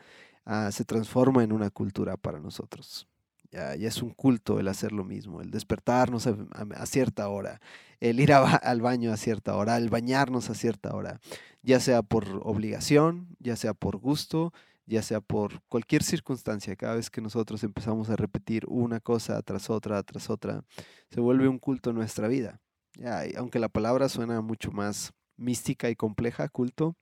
ah, 0.46 0.70
se 0.72 0.84
transforma 0.84 1.44
en 1.44 1.52
una 1.52 1.70
cultura 1.70 2.16
para 2.16 2.40
nosotros. 2.40 3.06
Ya, 3.54 3.74
es 3.74 4.02
un 4.02 4.10
culto 4.10 4.58
el 4.58 4.66
hacer 4.66 4.90
lo 4.90 5.04
mismo, 5.04 5.40
el 5.40 5.52
despertarnos 5.52 6.26
a, 6.26 6.86
cierta 6.86 7.28
hora, 7.28 7.60
el 8.00 8.18
ir 8.18 8.32
al 8.32 8.80
baño 8.80 9.12
a 9.12 9.16
cierta 9.16 9.54
hora, 9.54 9.76
el 9.76 9.90
bañarnos 9.90 10.50
a 10.50 10.54
cierta 10.56 10.92
hora, 10.92 11.20
ya 11.62 11.78
sea 11.78 12.02
por 12.02 12.26
obligación, 12.42 13.28
ya 13.38 13.54
sea 13.54 13.72
por 13.72 13.98
gusto, 13.98 14.52
ya 14.86 15.02
sea 15.02 15.20
por 15.20 15.62
cualquier 15.68 16.02
circunstancia, 16.02 16.74
cada 16.74 16.96
vez 16.96 17.10
que 17.10 17.20
nosotros 17.20 17.62
empezamos 17.62 18.10
a 18.10 18.16
repetir 18.16 18.64
una 18.66 18.98
cosa 18.98 19.40
tras 19.42 19.70
otra, 19.70 20.02
tras 20.02 20.30
otra, 20.30 20.64
se 21.10 21.20
vuelve 21.20 21.46
un 21.46 21.60
culto 21.60 21.90
en 21.90 21.96
nuestra 21.96 22.26
vida. 22.26 22.60
Ya, 22.98 23.22
aunque 23.36 23.60
la 23.60 23.68
palabra 23.68 24.08
suena 24.08 24.40
mucho 24.40 24.72
más 24.72 25.12
mística 25.36 25.88
y 25.90 25.94
compleja, 25.94 26.48
culto, 26.48 26.96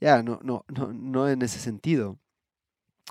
ya 0.00 0.22
no, 0.22 0.38
no, 0.44 0.64
no, 0.68 0.92
no 0.92 1.28
en 1.28 1.42
ese 1.42 1.58
sentido 1.58 2.20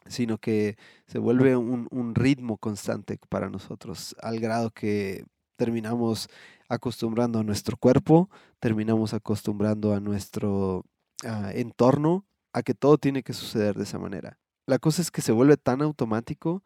sino 0.09 0.37
que 0.37 0.77
se 1.05 1.19
vuelve 1.19 1.55
un, 1.55 2.15
ritmo 2.15 2.57
constante 2.57 3.19
para 3.29 3.49
nosotros, 3.49 4.15
al 4.21 4.39
grado 4.39 4.71
que 4.71 5.25
terminamos 5.55 6.29
acostumbrando 6.69 7.39
a 7.39 7.43
nuestro 7.43 7.77
cuerpo, 7.77 8.29
terminamos 8.59 9.13
acostumbrando 9.13 9.93
a 9.93 9.99
nuestro 9.99 10.85
ah, 11.25 11.51
entorno 11.53 12.25
a 12.53 12.63
que 12.63 12.73
todo 12.73 12.97
tiene 12.97 13.23
que 13.23 13.33
suceder 13.33 13.75
de 13.75 13.83
esa 13.83 13.99
manera. 13.99 14.37
La 14.65 14.79
cosa 14.79 15.01
es 15.01 15.11
que 15.11 15.21
se 15.21 15.31
vuelve 15.31 15.57
tan 15.57 15.81
automático 15.81 16.63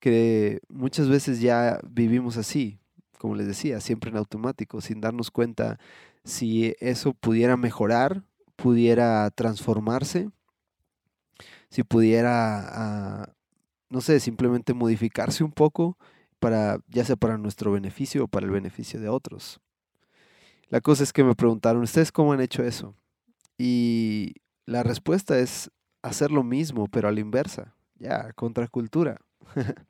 que 0.00 0.60
muchas 0.68 1.08
veces 1.08 1.40
ya 1.40 1.80
vivimos 1.88 2.36
así, 2.36 2.78
como 3.18 3.34
les 3.34 3.46
decía, 3.46 3.80
siempre 3.80 4.10
en 4.10 4.16
automático, 4.16 4.80
sin 4.80 5.00
darnos 5.00 5.30
cuenta 5.30 5.78
si 6.24 6.74
eso 6.80 7.14
pudiera 7.14 7.56
mejorar, 7.56 8.24
pudiera 8.56 9.30
transformarse 9.30 10.30
si 11.72 11.84
pudiera, 11.84 12.68
ah, 13.22 13.32
no 13.88 14.02
sé, 14.02 14.20
simplemente 14.20 14.74
modificarse 14.74 15.42
un 15.42 15.52
poco 15.52 15.96
para, 16.38 16.78
ya 16.86 17.02
sea 17.02 17.16
para 17.16 17.38
nuestro 17.38 17.72
beneficio 17.72 18.24
o 18.24 18.28
para 18.28 18.44
el 18.44 18.52
beneficio 18.52 19.00
de 19.00 19.08
otros. 19.08 19.58
La 20.68 20.82
cosa 20.82 21.02
es 21.02 21.14
que 21.14 21.24
me 21.24 21.34
preguntaron, 21.34 21.82
¿ustedes 21.82 22.12
cómo 22.12 22.34
han 22.34 22.42
hecho 22.42 22.62
eso? 22.62 22.94
Y 23.56 24.34
la 24.66 24.82
respuesta 24.82 25.38
es 25.38 25.70
hacer 26.02 26.30
lo 26.30 26.42
mismo, 26.42 26.88
pero 26.88 27.08
a 27.08 27.12
la 27.12 27.20
inversa, 27.20 27.74
ya, 27.98 28.32
contracultura. 28.34 29.18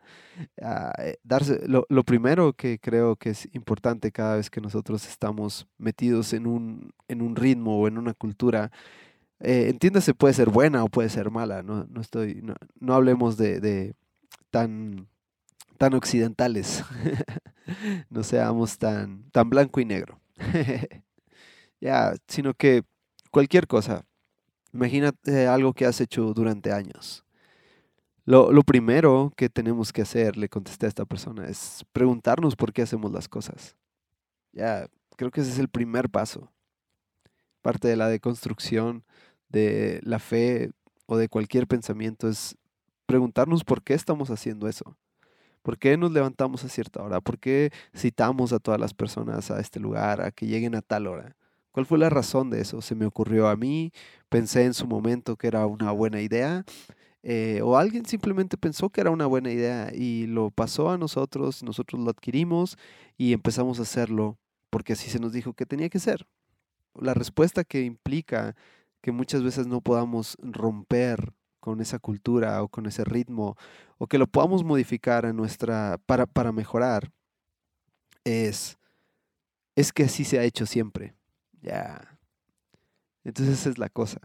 Ah, 0.63 0.93
eh, 0.99 1.19
darse, 1.23 1.61
lo, 1.69 1.85
lo, 1.91 2.05
primero 2.05 2.55
que 2.55 2.79
creo 2.79 3.17
que 3.17 3.31
es 3.31 3.47
importante 3.55 4.11
cada 4.11 4.37
vez 4.37 4.49
que 4.49 4.63
nosotros 4.63 5.07
estamos 5.07 5.69
metidos 5.77 6.33
en 6.33 6.47
un, 6.47 6.95
en 7.07 7.21
un 7.21 7.37
ritmo 7.37 7.79
o 7.79 7.87
en 7.87 7.99
una 7.99 8.15
cultura 8.15 8.73
eh, 9.45 9.69
entiéndase, 9.71 10.15
puede 10.15 10.35
ser 10.35 10.51
buena 10.51 10.85
o 10.85 10.89
puede 10.89 11.09
ser 11.09 11.31
mala, 11.31 11.65
no, 11.65 11.85
no 11.91 12.01
estoy, 12.01 12.43
no, 12.81 12.95
hablemos 12.95 13.37
de, 13.37 13.95
tan, 14.51 15.09
tan 15.79 15.95
occidentales, 15.95 16.85
no 18.09 18.23
seamos 18.23 18.79
tan, 18.79 19.29
tan 19.31 19.51
blanco 19.51 19.81
y 19.81 19.85
negro, 19.85 20.21
ya, 21.81 22.15
sino 22.29 22.55
que 22.55 22.85
cualquier 23.33 23.67
cosa, 23.67 24.05
imagínate 24.73 25.49
algo 25.49 25.73
que 25.73 25.87
has 25.87 26.01
hecho 26.01 26.33
durante 26.35 26.73
años. 26.73 27.25
Lo, 28.25 28.53
lo, 28.53 28.63
primero 28.63 29.33
que 29.37 29.49
tenemos 29.49 29.93
que 29.93 30.03
hacer, 30.03 30.37
le 30.37 30.49
contesté 30.49 30.87
a 30.87 30.89
esta 30.89 31.05
persona, 31.05 31.49
es 31.49 31.85
preguntarnos 31.91 32.55
por 32.55 32.73
qué 32.73 32.83
hacemos 32.83 33.11
las 33.11 33.27
cosas. 33.27 33.77
Ya, 34.53 34.87
creo 35.17 35.33
que 35.33 35.41
ese 35.41 35.51
es 35.51 35.59
el 35.59 35.69
primer 35.69 36.09
paso. 36.09 36.53
Parte 37.63 37.89
de 37.89 37.97
la 37.97 38.07
deconstrucción 38.09 39.03
de 39.53 40.01
la 40.03 40.19
fe 40.19 40.71
o 41.07 41.17
de 41.17 41.29
cualquier 41.29 41.67
pensamiento 41.67 42.29
es 42.29 42.57
preguntarnos 43.07 43.65
por 43.65 43.83
qué 43.83 43.95
estamos 43.95 44.31
haciendo 44.31 44.69
eso. 44.69 44.97
¿Por 45.63 45.79
qué 45.79 45.97
nos 45.97 46.11
levantamos 46.11 46.65
a 46.65 46.69
cierta 46.69 47.03
hora? 47.03 47.21
¿Por 47.21 47.39
qué 47.39 47.71
citamos 47.95 48.53
a 48.53 48.59
todas 48.59 48.81
las 48.81 48.95
personas 48.95 49.51
a 49.51 49.61
este 49.61 49.79
lugar, 49.79 50.21
a 50.21 50.33
que 50.33 50.47
lleguen 50.47 50.75
a 50.75 50.83
tal 50.83 51.07
hora? 51.07 51.37
¿Cuál 51.71 51.87
fue 51.87 51.99
la 51.99 52.11
razón 52.11 52.51
de 52.51 52.61
eso? 52.61 52.83
¿Se 52.83 52.95
me 52.95 53.07
ocurrió 53.07 53.49
a 53.49 53.57
mí? 53.57 53.93
¿Pensé 54.29 54.65
en 54.65 54.75
su 54.75 54.87
momento 54.87 55.37
que 55.37 55.47
era 55.47 55.67
una 55.67 55.93
buena 55.93 56.21
idea? 56.21 56.65
Eh, 57.23 57.61
¿O 57.63 57.79
alguien 57.79 58.05
simplemente 58.05 58.57
pensó 58.57 58.91
que 58.91 59.01
era 59.01 59.11
una 59.11 59.27
buena 59.27 59.53
idea 59.53 59.93
y 59.95 60.27
lo 60.27 60.51
pasó 60.51 60.91
a 60.91 60.99
nosotros, 60.99 61.63
nosotros 61.63 62.03
lo 62.03 62.11
adquirimos 62.11 62.77
y 63.17 63.33
empezamos 63.33 63.79
a 63.79 63.83
hacerlo 63.83 64.39
porque 64.71 64.95
así 64.95 65.09
se 65.09 65.21
nos 65.21 65.33
dijo 65.33 65.53
que 65.55 65.65
tenía 65.65 65.89
que 65.89 66.01
ser? 66.01 66.27
La 66.95 67.15
respuesta 67.15 67.63
que 67.65 67.83
implica 67.83 68.57
que 69.03 69.13
muchas 69.13 69.43
veces 69.43 69.67
no 69.67 69.81
podamos 69.83 70.39
romper 70.41 71.35
con 71.61 71.81
esa 71.81 71.99
cultura 71.99 72.63
o 72.63 72.69
con 72.69 72.87
ese 72.87 73.05
ritmo 73.05 73.57
o 73.99 74.07
que 74.07 74.19
lo 74.19 74.27
podamos 74.27 74.65
modificar 74.65 75.27
a 75.27 75.33
nuestra 75.33 75.99
para, 76.07 76.27
para 76.27 76.53
mejorar 76.53 77.13
es 78.25 78.79
es 79.75 79.93
que 79.93 80.05
así 80.05 80.25
se 80.25 80.39
ha 80.39 80.45
hecho 80.45 80.67
siempre. 80.67 81.15
Ya. 81.63 82.19
Entonces 83.25 83.61
esa 83.61 83.71
es 83.71 83.79
la 83.79 83.89
cosa. 83.89 84.21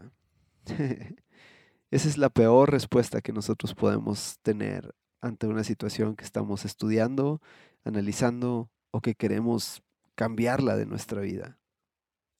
esa 1.90 2.08
es 2.08 2.18
la 2.18 2.28
peor 2.28 2.70
respuesta 2.70 3.20
que 3.20 3.32
nosotros 3.32 3.74
podemos 3.74 4.38
tener 4.42 4.94
ante 5.20 5.46
una 5.46 5.64
situación 5.64 6.16
que 6.16 6.24
estamos 6.24 6.64
estudiando, 6.64 7.40
analizando 7.84 8.70
o 8.90 9.00
que 9.00 9.14
queremos 9.14 9.82
cambiarla 10.14 10.76
de 10.76 10.86
nuestra 10.86 11.20
vida. 11.20 11.58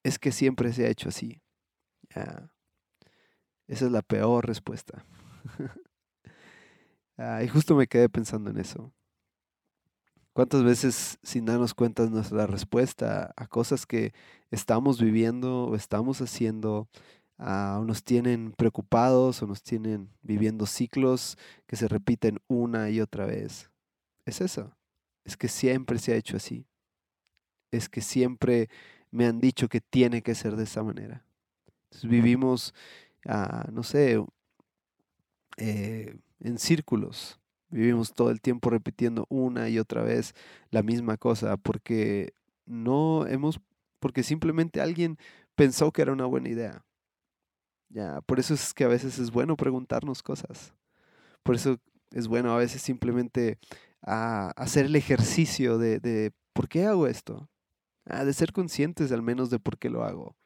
Es 0.02 0.18
que 0.18 0.32
siempre 0.32 0.72
se 0.72 0.86
ha 0.86 0.88
hecho 0.88 1.08
así. 1.08 1.40
Esa 3.68 3.84
es 3.84 3.92
la 3.92 4.02
peor 4.02 4.46
respuesta. 4.46 5.04
Y 7.42 7.48
justo 7.48 7.74
me 7.74 7.88
quedé 7.88 8.08
pensando 8.08 8.50
en 8.50 8.58
eso. 8.58 8.92
¿Cuántas 10.32 10.62
veces 10.62 11.18
sin 11.24 11.46
darnos 11.46 11.74
cuenta 11.74 12.06
nuestra 12.06 12.46
respuesta 12.46 13.34
a 13.36 13.48
cosas 13.48 13.86
que 13.86 14.12
estamos 14.52 15.00
viviendo 15.00 15.64
o 15.64 15.74
estamos 15.74 16.20
haciendo 16.20 16.88
o 17.36 17.84
nos 17.84 18.04
tienen 18.04 18.52
preocupados 18.52 19.42
o 19.42 19.48
nos 19.48 19.64
tienen 19.64 20.10
viviendo 20.22 20.64
ciclos 20.66 21.36
que 21.66 21.74
se 21.74 21.88
repiten 21.88 22.38
una 22.46 22.88
y 22.88 23.00
otra 23.00 23.26
vez? 23.26 23.68
Es 24.24 24.40
eso. 24.40 24.76
Es 25.24 25.36
que 25.36 25.48
siempre 25.48 25.98
se 25.98 26.12
ha 26.12 26.16
hecho 26.16 26.36
así. 26.36 26.68
Es 27.72 27.88
que 27.88 28.00
siempre 28.00 28.70
me 29.10 29.26
han 29.26 29.40
dicho 29.40 29.68
que 29.68 29.80
tiene 29.80 30.22
que 30.22 30.36
ser 30.36 30.54
de 30.54 30.64
esa 30.64 30.84
manera 30.84 31.27
vivimos, 32.02 32.74
ah, 33.26 33.66
no 33.72 33.82
sé, 33.82 34.22
eh, 35.56 36.16
en 36.40 36.58
círculos. 36.58 37.38
Vivimos 37.70 38.14
todo 38.14 38.30
el 38.30 38.40
tiempo 38.40 38.70
repitiendo 38.70 39.26
una 39.28 39.68
y 39.68 39.78
otra 39.78 40.02
vez 40.02 40.34
la 40.70 40.82
misma 40.82 41.18
cosa 41.18 41.56
porque 41.58 42.32
no 42.64 43.26
hemos, 43.26 43.60
porque 44.00 44.22
simplemente 44.22 44.80
alguien 44.80 45.18
pensó 45.54 45.92
que 45.92 46.02
era 46.02 46.12
una 46.12 46.24
buena 46.26 46.48
idea. 46.48 46.84
Ya, 47.90 48.20
por 48.22 48.38
eso 48.38 48.54
es 48.54 48.74
que 48.74 48.84
a 48.84 48.88
veces 48.88 49.18
es 49.18 49.30
bueno 49.30 49.56
preguntarnos 49.56 50.22
cosas. 50.22 50.74
Por 51.42 51.56
eso 51.56 51.78
es 52.12 52.28
bueno 52.28 52.52
a 52.52 52.58
veces 52.58 52.82
simplemente 52.82 53.58
ah, 54.02 54.52
hacer 54.56 54.86
el 54.86 54.96
ejercicio 54.96 55.78
de, 55.78 55.98
de, 56.00 56.32
¿por 56.52 56.68
qué 56.68 56.86
hago 56.86 57.06
esto? 57.06 57.48
Ah, 58.06 58.24
de 58.24 58.32
ser 58.32 58.52
conscientes 58.52 59.12
al 59.12 59.22
menos 59.22 59.50
de 59.50 59.58
por 59.58 59.78
qué 59.78 59.90
lo 59.90 60.04
hago. 60.04 60.36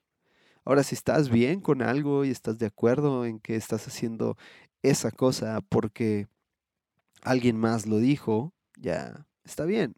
Ahora, 0.64 0.82
si 0.84 0.94
estás 0.94 1.28
bien 1.28 1.60
con 1.60 1.82
algo 1.82 2.24
y 2.24 2.30
estás 2.30 2.58
de 2.58 2.66
acuerdo 2.66 3.24
en 3.26 3.40
que 3.40 3.56
estás 3.56 3.86
haciendo 3.88 4.36
esa 4.82 5.10
cosa 5.10 5.60
porque 5.60 6.28
alguien 7.22 7.56
más 7.56 7.86
lo 7.86 7.98
dijo, 7.98 8.52
ya 8.76 9.26
está 9.44 9.64
bien. 9.64 9.96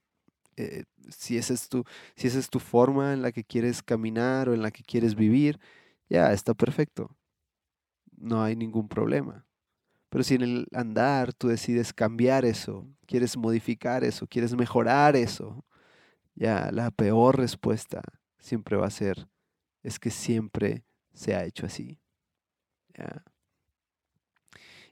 Eh, 0.57 0.85
si, 1.11 1.37
esa 1.37 1.53
es 1.55 1.69
tu, 1.69 1.85
si 2.17 2.29
esa 2.29 2.39
es 2.39 2.49
tu 2.49 2.61
forma 2.61 3.13
en 3.13 3.23
la 3.23 3.33
que 3.33 3.45
quieres 3.45 3.83
caminar 3.83 4.49
o 4.49 4.55
en 4.55 4.63
la 4.63 4.71
que 4.71 4.83
quieres 4.83 5.15
vivir, 5.17 5.61
ya 6.09 6.33
está 6.33 6.55
perfecto. 6.55 7.15
No 8.17 8.43
hay 8.43 8.57
ningún 8.57 8.89
problema. 8.89 9.45
Pero 10.09 10.25
si 10.25 10.37
en 10.37 10.43
el 10.43 10.67
andar 10.73 11.33
tú 11.35 11.49
decides 11.49 11.93
cambiar 11.93 12.45
eso, 12.45 12.87
quieres 13.07 13.37
modificar 13.37 14.05
eso, 14.05 14.27
quieres 14.29 14.55
mejorar 14.55 15.17
eso, 15.17 15.65
ya 16.37 16.71
la 16.73 16.91
peor 16.91 17.39
respuesta 17.39 18.03
siempre 18.39 18.77
va 18.77 18.87
a 18.87 18.91
ser 18.91 19.29
es 19.85 20.01
que 20.01 20.11
siempre 20.11 20.83
se 21.13 21.37
ha 21.37 21.45
hecho 21.45 21.67
así. 21.67 22.01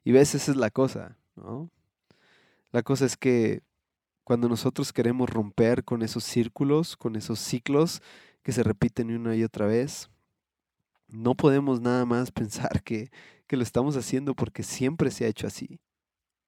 Y 0.05 0.13
ves, 0.13 0.35
esa 0.35 0.53
es 0.53 0.57
la 0.57 0.71
cosa, 0.71 1.19
¿no? 1.35 1.71
La 2.71 2.83
cosa 2.83 3.07
es 3.07 3.17
que 3.17 3.63
cuando 4.25 4.49
nosotros 4.49 4.93
queremos 4.93 5.29
romper 5.29 5.83
con 5.83 6.03
esos 6.03 6.25
círculos, 6.25 6.97
con 6.97 7.17
esos 7.17 7.41
ciclos 7.41 8.01
que 8.43 8.53
se 8.53 8.63
repiten 8.63 9.11
una 9.11 9.35
y 9.35 9.45
otra 9.45 9.67
vez, 9.67 10.11
no 11.09 11.35
podemos 11.35 11.81
nada 11.81 12.05
más 12.05 12.31
pensar 12.31 12.83
que, 12.85 13.11
que 13.47 13.57
lo 13.57 13.63
estamos 13.63 13.97
haciendo 13.97 14.35
porque 14.35 14.63
siempre 14.63 15.11
se 15.11 15.25
ha 15.25 15.29
hecho 15.29 15.47
así. 15.47 15.81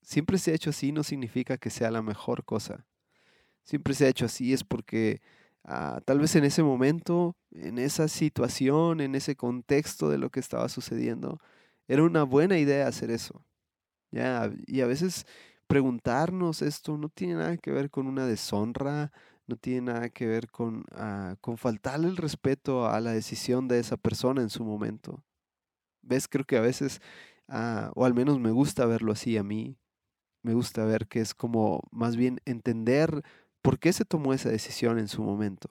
Siempre 0.03 0.39
se 0.39 0.53
ha 0.53 0.55
hecho 0.55 0.71
así 0.71 0.93
no 0.93 1.03
significa 1.03 1.57
que 1.57 1.71
sea 1.71 1.91
la 1.91 2.03
mejor 2.03 2.45
cosa. 2.45 2.87
Siempre 3.63 3.95
se 3.95 4.05
ha 4.05 4.09
hecho 4.09 4.27
así 4.27 4.53
es 4.53 4.65
porque 4.65 5.23
tal 6.05 6.19
vez 6.19 6.37
en 6.37 6.45
ese 6.45 6.63
momento, 6.63 7.37
en 7.51 7.79
esa 7.79 8.09
situación, 8.09 9.01
en 9.01 9.15
ese 9.15 9.37
contexto 9.37 10.11
de 10.11 10.19
lo 10.19 10.31
que 10.31 10.41
estaba 10.41 10.69
sucediendo, 10.69 11.41
era 11.89 12.03
una 12.03 12.25
buena 12.25 12.59
idea 12.59 12.87
hacer 12.87 13.11
eso. 13.11 13.45
Ya, 14.11 14.53
y 14.67 14.81
a 14.83 14.87
veces 14.87 15.27
preguntarnos 15.67 16.63
esto 16.63 16.99
no 16.99 17.09
tiene 17.09 17.35
nada 17.35 17.57
que 17.57 17.73
ver 17.73 17.91
con 17.91 18.07
una 18.07 18.27
deshonra, 18.27 19.13
no 19.47 19.57
tiene 19.57 19.93
nada 19.93 20.09
que 20.11 20.27
ver 20.27 20.51
con, 20.51 20.85
ah, 20.93 21.37
con 21.41 21.59
faltarle 21.59 22.09
el 22.09 22.17
respeto 22.17 22.87
a 22.89 23.01
la 23.01 23.13
decisión 23.13 23.69
de 23.69 23.81
esa 23.81 23.97
persona 23.97 24.43
en 24.43 24.51
su 24.51 24.65
momento. 24.65 25.25
¿Ves? 26.03 26.29
Creo 26.29 26.45
que 26.45 26.57
a 26.59 26.61
veces, 26.61 27.01
ah, 27.49 27.91
o 27.95 28.05
al 28.05 28.15
menos 28.15 28.41
me 28.41 28.51
gusta 28.53 28.87
verlo 28.87 29.13
así 29.13 29.37
a 29.37 29.43
mí, 29.43 29.77
me 30.43 30.55
gusta 30.55 30.85
ver 30.85 31.09
que 31.09 31.21
es 31.21 31.35
como 31.35 31.83
más 31.91 32.17
bien 32.17 32.41
entender 32.45 33.25
por 33.65 33.79
qué 33.79 33.95
se 33.95 34.05
tomó 34.05 34.35
esa 34.35 34.51
decisión 34.51 34.99
en 34.99 35.09
su 35.09 35.23
momento. 35.23 35.71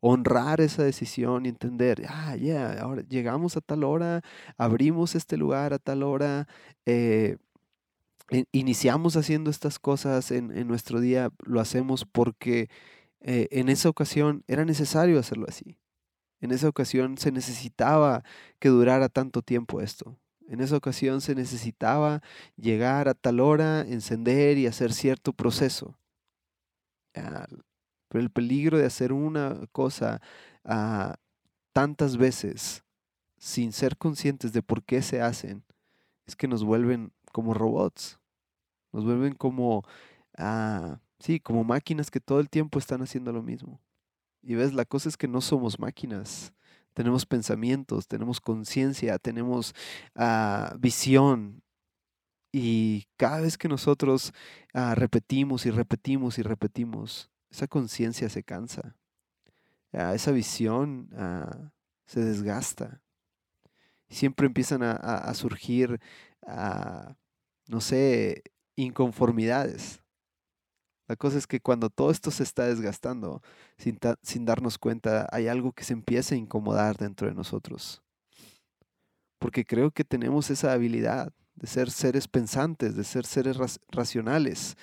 Honrar 0.00 0.60
esa 0.60 0.82
decisión 0.82 1.46
y 1.46 1.48
entender, 1.48 2.04
ah, 2.06 2.36
ya, 2.36 2.74
ahora 2.74 3.04
llegamos 3.08 3.56
a 3.56 3.62
tal 3.62 3.84
hora, 3.84 4.20
abrimos 4.58 5.14
este 5.14 5.38
lugar 5.38 5.72
a 5.72 5.78
tal 5.78 6.02
hora, 6.02 6.46
eh, 6.84 7.38
iniciamos 8.52 9.16
haciendo 9.16 9.50
estas 9.50 9.78
cosas 9.78 10.30
en, 10.30 10.54
en, 10.54 10.68
nuestro 10.68 11.00
día, 11.00 11.30
lo 11.42 11.58
hacemos 11.58 12.04
porque 12.04 12.68
eh, 13.20 13.48
en 13.50 13.70
esa 13.70 13.88
ocasión 13.88 14.44
era 14.46 14.66
necesario 14.66 15.18
hacerlo 15.18 15.46
así. 15.48 15.78
En 16.40 16.50
esa 16.50 16.68
ocasión 16.68 17.16
se 17.16 17.32
necesitaba 17.32 18.24
que 18.58 18.68
durara 18.68 19.08
tanto 19.08 19.40
tiempo 19.40 19.80
esto. 19.80 20.18
En 20.48 20.60
esa 20.60 20.76
ocasión 20.76 21.22
se 21.22 21.34
necesitaba 21.34 22.20
llegar 22.56 23.08
a 23.08 23.14
tal 23.14 23.40
hora, 23.40 23.80
encender 23.80 24.58
y 24.58 24.66
hacer 24.66 24.92
cierto 24.92 25.32
proceso. 25.32 25.96
Pero 27.12 28.22
el 28.22 28.30
peligro 28.30 28.78
de 28.78 28.86
hacer 28.86 29.12
una 29.12 29.66
cosa 29.72 30.20
ah, 30.64 31.16
tantas 31.72 32.16
veces 32.16 32.84
sin 33.38 33.72
ser 33.72 33.96
conscientes 33.96 34.52
de 34.52 34.62
por 34.62 34.82
qué 34.84 35.02
se 35.02 35.20
hacen 35.20 35.64
es 36.26 36.36
que 36.36 36.48
nos 36.48 36.64
vuelven 36.64 37.12
como 37.32 37.54
robots. 37.54 38.18
Nos 38.92 39.04
vuelven 39.04 39.34
como 39.34 39.82
ah, 40.36 41.00
Sí, 41.22 41.38
como 41.38 41.62
máquinas 41.62 42.10
que 42.10 42.18
todo 42.18 42.40
el 42.40 42.50
tiempo 42.50 42.80
están 42.80 43.00
haciendo 43.00 43.32
lo 43.32 43.44
mismo. 43.44 43.80
Y 44.42 44.56
ves, 44.56 44.74
la 44.74 44.84
cosa 44.84 45.08
es 45.08 45.16
que 45.16 45.28
no 45.28 45.40
somos 45.40 45.78
máquinas. 45.78 46.52
Tenemos 46.94 47.26
pensamientos, 47.26 48.08
tenemos 48.08 48.40
conciencia, 48.40 49.20
tenemos 49.20 49.72
ah, 50.16 50.74
visión. 50.80 51.62
Y 52.52 53.06
cada 53.16 53.40
vez 53.40 53.56
que 53.56 53.68
nosotros 53.68 54.32
ah, 54.74 54.94
repetimos 54.94 55.66
y 55.66 55.70
repetimos 55.70 56.38
y 56.38 56.42
repetimos, 56.42 57.30
esa 57.50 57.66
conciencia 57.66 58.28
se 58.28 58.42
cansa. 58.42 58.96
Ah, 59.92 60.14
esa 60.14 60.30
visión 60.32 61.08
se 62.06 62.20
desgasta. 62.20 63.00
Siempre 64.08 64.46
empiezan 64.46 64.82
a, 64.82 65.32
surgir, 65.34 65.98
no 67.66 67.80
sé, 67.80 68.42
inconformidades 68.76 70.02
la 71.12 71.16
cosa 71.16 71.36
es 71.36 71.46
que 71.46 71.60
cuando 71.60 71.90
todo 71.90 72.10
esto 72.10 72.30
se 72.30 72.42
está 72.42 72.64
desgastando, 72.66 73.42
sin, 73.76 74.44
darnos 74.46 74.78
cuenta, 74.78 75.28
hay 75.30 75.46
algo 75.46 75.72
que 75.72 75.84
se 75.84 75.92
empieza 75.92 76.34
a 76.34 76.38
incomodar 76.38 76.96
dentro 76.96 77.28
de 77.28 77.34
nosotros. 77.34 78.02
Porque 79.38 79.66
creo 79.66 79.90
que 79.90 80.04
tenemos 80.04 80.48
esa 80.48 80.72
habilidad 80.72 81.34
de 81.54 81.66
ser 81.66 81.90
seres 81.90 82.28
pensantes, 82.28 82.96
de 82.96 83.04
ser 83.04 83.26
seres 83.26 83.56
racionales. 83.88 84.76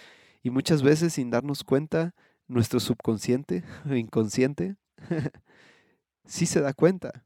Y 0.44 0.50
muchas 0.50 0.82
veces 0.82 1.14
sin 1.14 1.30
darnos 1.30 1.64
cuenta, 1.64 2.14
nuestro 2.48 2.80
subconsciente 2.80 3.64
o 3.90 3.94
inconsciente 3.96 4.76
sí 6.26 6.46
se 6.46 6.62
da 6.62 6.74
cuenta 6.74 7.26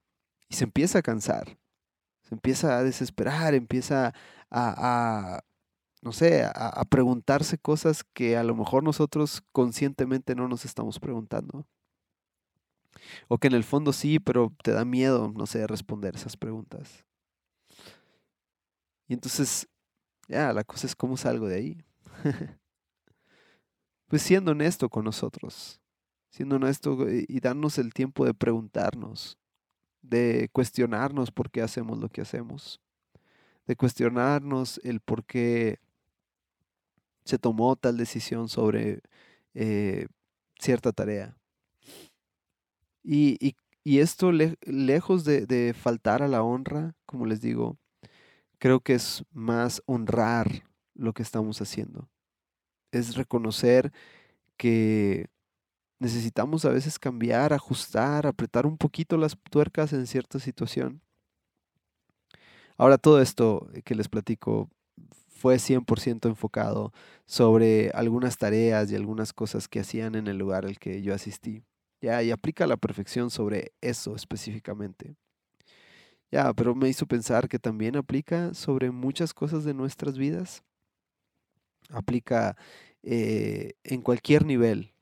y 0.50 0.56
se 0.56 0.66
empieza 0.66 1.00
a 1.00 1.04
cansar, 1.04 1.58
se 2.24 2.36
empieza 2.36 2.78
a 2.78 2.84
desesperar, 2.84 3.54
empieza 3.54 4.14
a 4.52 5.44
no 6.04 6.12
sé, 6.12 6.44
a, 6.44 6.84
preguntarse 6.86 7.58
cosas 7.58 8.04
que 8.04 8.36
a 8.36 8.44
lo 8.44 8.56
mejor 8.56 8.84
nosotros 8.84 9.42
conscientemente 9.54 10.36
no 10.36 10.50
nos 10.50 10.66
estamos 10.66 11.00
preguntando. 11.00 11.66
O 13.30 13.38
que 13.38 13.48
en 13.48 13.54
el 13.54 13.64
fondo 13.64 13.94
sí, 13.94 14.20
pero 14.20 14.54
te 14.64 14.72
da 14.72 14.84
miedo, 14.84 15.32
no 15.34 15.46
sé, 15.46 15.66
responder 15.66 16.16
esas 16.16 16.36
preguntas. 16.36 17.06
Y 19.08 19.14
entonces, 19.14 19.68
ya, 20.28 20.54
la 20.54 20.64
cosa 20.64 20.88
es 20.88 20.96
cómo 20.96 21.18
salgo 21.18 21.48
de 21.48 21.56
ahí. 21.56 21.84
pues 24.08 24.22
siendo 24.22 24.52
honesto 24.52 24.90
con 24.90 25.06
nosotros, 25.06 25.80
siendo 26.30 26.56
honesto 26.56 27.10
y, 27.10 27.26
y 27.28 27.40
darnos 27.40 27.78
el 27.78 27.94
tiempo 27.94 28.26
de 28.26 28.34
preguntarnos, 28.34 29.38
de 30.02 30.50
cuestionarnos 30.52 31.32
por 31.32 31.50
qué 31.50 31.62
hacemos 31.62 31.98
lo 32.00 32.10
que 32.10 32.22
hacemos, 32.22 32.82
de 33.66 33.76
cuestionarnos 33.76 34.80
el 34.84 35.00
por 35.00 35.24
qué 35.24 35.80
se 37.26 37.40
tomó 37.40 37.76
tal 37.76 37.98
decisión 37.98 38.50
sobre 38.50 39.02
eh, 39.54 40.08
cierta 40.60 40.92
tarea. 40.92 41.36
Y, 43.04 43.56
esto, 43.86 44.32
lejos 44.32 45.26
de, 45.26 45.76
faltar 45.78 46.24
a 46.24 46.28
la 46.28 46.42
honra, 46.42 46.96
como 47.06 47.26
les 47.26 47.42
digo, 47.42 47.78
creo 48.64 48.80
que 48.80 48.94
es 48.94 49.26
más 49.34 49.84
honrar 49.88 50.64
lo 50.94 51.12
que 51.12 51.22
estamos 51.22 51.62
haciendo. 51.62 52.08
Es 52.94 53.18
reconocer 53.18 53.92
que 54.56 55.28
necesitamos 56.00 56.64
a 56.64 56.70
veces 56.70 56.98
cambiar, 56.98 57.52
ajustar, 57.52 58.26
apretar 58.26 58.66
un 58.66 58.78
poquito 58.78 59.18
las 59.18 59.38
tuercas 59.52 59.92
en 59.92 60.08
cierta 60.08 60.40
situación. 60.40 61.02
Ahora 62.78 62.98
todo 62.98 63.22
esto 63.22 63.68
que 63.84 63.96
les 63.96 64.08
platico 64.08 64.70
fue 65.28 65.60
100% 65.60 66.30
enfocado 66.30 66.94
sobre 67.26 67.90
algunas 67.90 68.38
tareas 68.38 68.90
y 68.90 68.96
algunas 68.96 69.34
cosas 69.34 69.68
que 69.68 69.82
hacían 69.82 70.16
en 70.16 70.28
el 70.28 70.38
lugar 70.38 70.66
al 70.66 70.80
que 70.80 71.02
yo 71.02 71.14
asistí. 71.14 71.66
Ya, 72.00 72.24
y 72.24 72.32
aplica 72.32 72.66
la 72.66 72.78
perfección 72.78 73.30
sobre 73.30 73.74
eso 73.82 74.16
específicamente. 74.16 75.18
Ya, 76.34 76.52
pero 76.52 76.74
me 76.74 76.90
hizo 76.90 77.06
pensar 77.06 77.48
que 77.48 77.60
también 77.60 77.96
aplica 77.96 78.56
sobre 78.56 78.90
muchas 78.90 79.36
cosas 79.36 79.66
de 79.66 79.76
nuestras 79.76 80.18
vidas. 80.18 80.64
Aplica 81.92 82.58
eh, 83.04 83.74
en 83.84 84.02
cualquier 84.02 84.44
nivel 84.44 84.96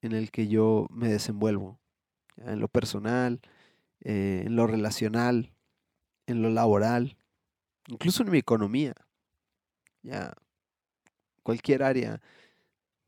en 0.00 0.12
el 0.12 0.30
que 0.30 0.46
yo 0.46 0.86
me 0.92 1.08
desenvuelvo. 1.08 1.80
En 2.36 2.60
lo 2.60 2.68
personal, 2.68 3.40
eh, 4.02 4.44
en 4.46 4.54
lo 4.54 4.68
relacional, 4.68 5.52
en 6.28 6.40
lo 6.40 6.50
laboral, 6.50 7.16
incluso 7.88 8.22
en 8.22 8.30
mi 8.30 8.38
economía 8.38 8.94
ya 10.04 10.32
cualquier 11.42 11.82
área, 11.82 12.22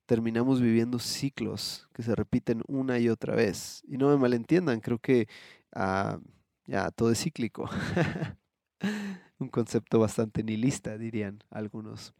terminamos 0.06 0.60
viviendo 0.60 0.98
ciclos 0.98 1.88
que 1.94 2.02
se 2.02 2.16
repiten 2.16 2.64
una 2.66 2.98
y 2.98 3.08
otra 3.08 3.36
vez. 3.36 3.84
Y 3.86 3.98
no 3.98 4.08
me 4.08 4.16
malentiendan, 4.16 4.80
creo 4.80 4.98
que 4.98 5.28
ah, 5.72 6.18
ya 6.66 6.90
todo 6.90 7.10
es 7.10 7.22
cíclico. 7.22 7.68
Un 9.38 9.48
concepto 9.48 9.98
bastante 9.98 10.42
nihilista, 10.42 10.96
dirían 10.98 11.42
algunos. 11.50 12.14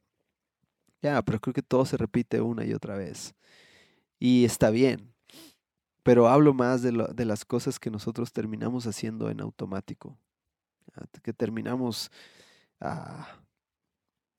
Ya, 1.01 1.21
pero 1.23 1.41
creo 1.41 1.55
que 1.55 1.63
todo 1.63 1.85
se 1.85 1.97
repite 1.97 2.41
una 2.41 2.65
y 2.65 2.73
otra 2.73 2.97
vez. 2.97 3.35
Y 4.19 4.45
está 4.45 4.71
bien. 4.71 5.13
Pero 6.03 6.29
hablo 6.29 6.55
más 6.55 6.83
de, 6.83 6.93
las 6.93 7.45
cosas 7.45 7.79
que 7.79 7.91
nosotros 7.91 8.33
terminamos 8.33 8.87
haciendo 8.87 9.31
en 9.31 9.41
automático. 9.41 10.19
Que 11.23 11.33
terminamos 11.33 12.11
ah, 12.81 13.41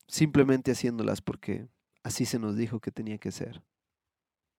simplemente 0.07 0.71
haciéndolas 0.71 1.21
porque 1.21 1.67
así 2.03 2.25
se 2.25 2.39
nos 2.39 2.55
dijo 2.57 2.79
que 2.79 2.91
tenía 2.91 3.17
que 3.17 3.31
ser. 3.31 3.61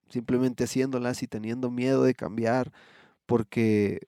Simplemente 0.09 0.63
haciéndolas 0.63 1.23
y 1.23 1.27
teniendo 1.27 1.71
miedo 1.71 2.03
de 2.03 2.15
cambiar 2.15 2.71
porque 3.25 4.07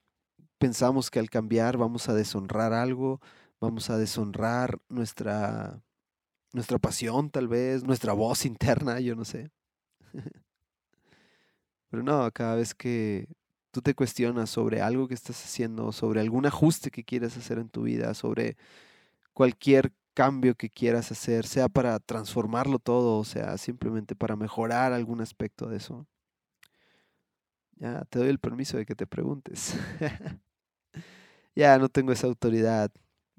pensamos 0.58 1.10
que 1.10 1.18
al 1.18 1.30
cambiar 1.30 1.76
vamos 1.76 2.08
a 2.08 2.14
deshonrar 2.14 2.72
algo, 2.72 3.20
vamos 3.60 3.90
a 3.90 3.98
deshonrar 3.98 4.78
nuestra, 4.88 5.80
nuestra 6.52 6.78
pasión 6.78 7.30
tal 7.30 7.48
vez, 7.48 7.84
nuestra 7.84 8.12
voz 8.12 8.44
interna, 8.46 9.00
yo 9.00 9.14
no 9.14 9.24
sé. 9.24 9.50
Pero 11.90 12.02
no, 12.02 12.30
cada 12.32 12.56
vez 12.56 12.74
que 12.74 13.28
tú 13.70 13.80
te 13.80 13.94
cuestionas 13.94 14.50
sobre 14.50 14.82
algo 14.82 15.08
que 15.08 15.14
estás 15.14 15.42
haciendo, 15.44 15.92
sobre 15.92 16.20
algún 16.20 16.46
ajuste 16.46 16.90
que 16.90 17.04
quieres 17.04 17.36
hacer 17.36 17.58
en 17.58 17.68
tu 17.68 17.82
vida, 17.82 18.14
sobre 18.14 18.56
cualquier 19.32 19.92
cambio 20.14 20.54
que 20.56 20.68
quieras 20.68 21.12
hacer, 21.12 21.46
sea 21.46 21.68
para 21.68 21.98
transformarlo 22.00 22.78
todo, 22.78 23.18
o 23.18 23.24
sea, 23.24 23.56
simplemente 23.56 24.16
para 24.16 24.36
mejorar 24.36 24.92
algún 24.92 25.20
aspecto 25.20 25.68
de 25.68 25.76
eso. 25.76 26.06
Ya 27.76 28.04
te 28.06 28.18
doy 28.18 28.28
el 28.28 28.40
permiso 28.40 28.76
de 28.76 28.84
que 28.84 28.96
te 28.96 29.06
preguntes. 29.06 29.74
ya 31.58 31.76
no 31.76 31.88
tengo 31.88 32.12
esa 32.12 32.28
autoridad, 32.28 32.92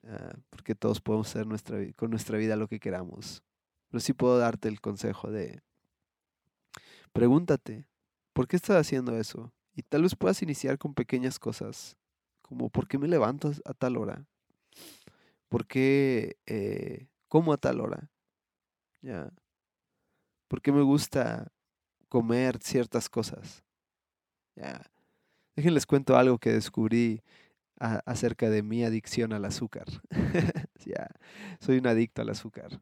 ah, 0.04 0.34
porque 0.50 0.76
todos 0.76 1.00
podemos 1.00 1.30
hacer 1.30 1.48
nuestra, 1.48 1.78
con 1.94 2.10
nuestra 2.10 2.38
vida 2.38 2.58
lo 2.58 2.68
que 2.68 2.78
queramos. 2.78 3.42
Pero 3.88 4.02
sí 4.02 4.12
puedo 4.12 4.38
darte 4.38 4.68
el 4.68 4.82
consejo 4.82 5.32
de, 5.32 5.62
pregúntate, 7.14 7.88
¿por 8.34 8.46
qué 8.46 8.58
estás 8.58 8.76
haciendo 8.76 9.16
eso? 9.18 9.54
Y 9.74 9.84
tal 9.84 10.02
vez 10.02 10.18
puedas 10.18 10.42
iniciar 10.42 10.78
con 10.78 10.94
pequeñas 10.94 11.40
cosas, 11.40 11.96
como 12.42 12.70
¿por 12.70 12.90
qué 12.90 12.98
me 12.98 13.08
levanto 13.08 13.54
a 13.64 13.74
tal 13.74 13.96
hora? 13.96 14.26
¿Por 15.48 15.66
qué 15.66 16.36
eh, 16.46 17.08
como 17.30 17.54
a 17.54 17.58
tal 17.58 17.80
hora? 17.80 18.12
¿Ya? 19.02 19.32
¿Por 20.50 20.62
qué 20.62 20.74
me 20.74 20.82
gusta 20.82 21.54
comer 22.10 22.60
ciertas 22.62 23.08
cosas? 23.08 23.64
¿Ya? 24.58 24.82
Déjenles 25.56 25.86
cuento 25.86 26.18
algo 26.18 26.38
que 26.38 26.52
descubrí 26.52 27.24
acerca 27.80 28.50
de 28.50 28.62
mi 28.62 28.84
adicción 28.84 29.34
al 29.34 29.46
azúcar. 29.46 29.86
ya, 30.86 31.10
soy 31.60 31.78
un 31.78 31.88
adicto 31.88 32.22
al 32.22 32.30
azúcar. 32.30 32.82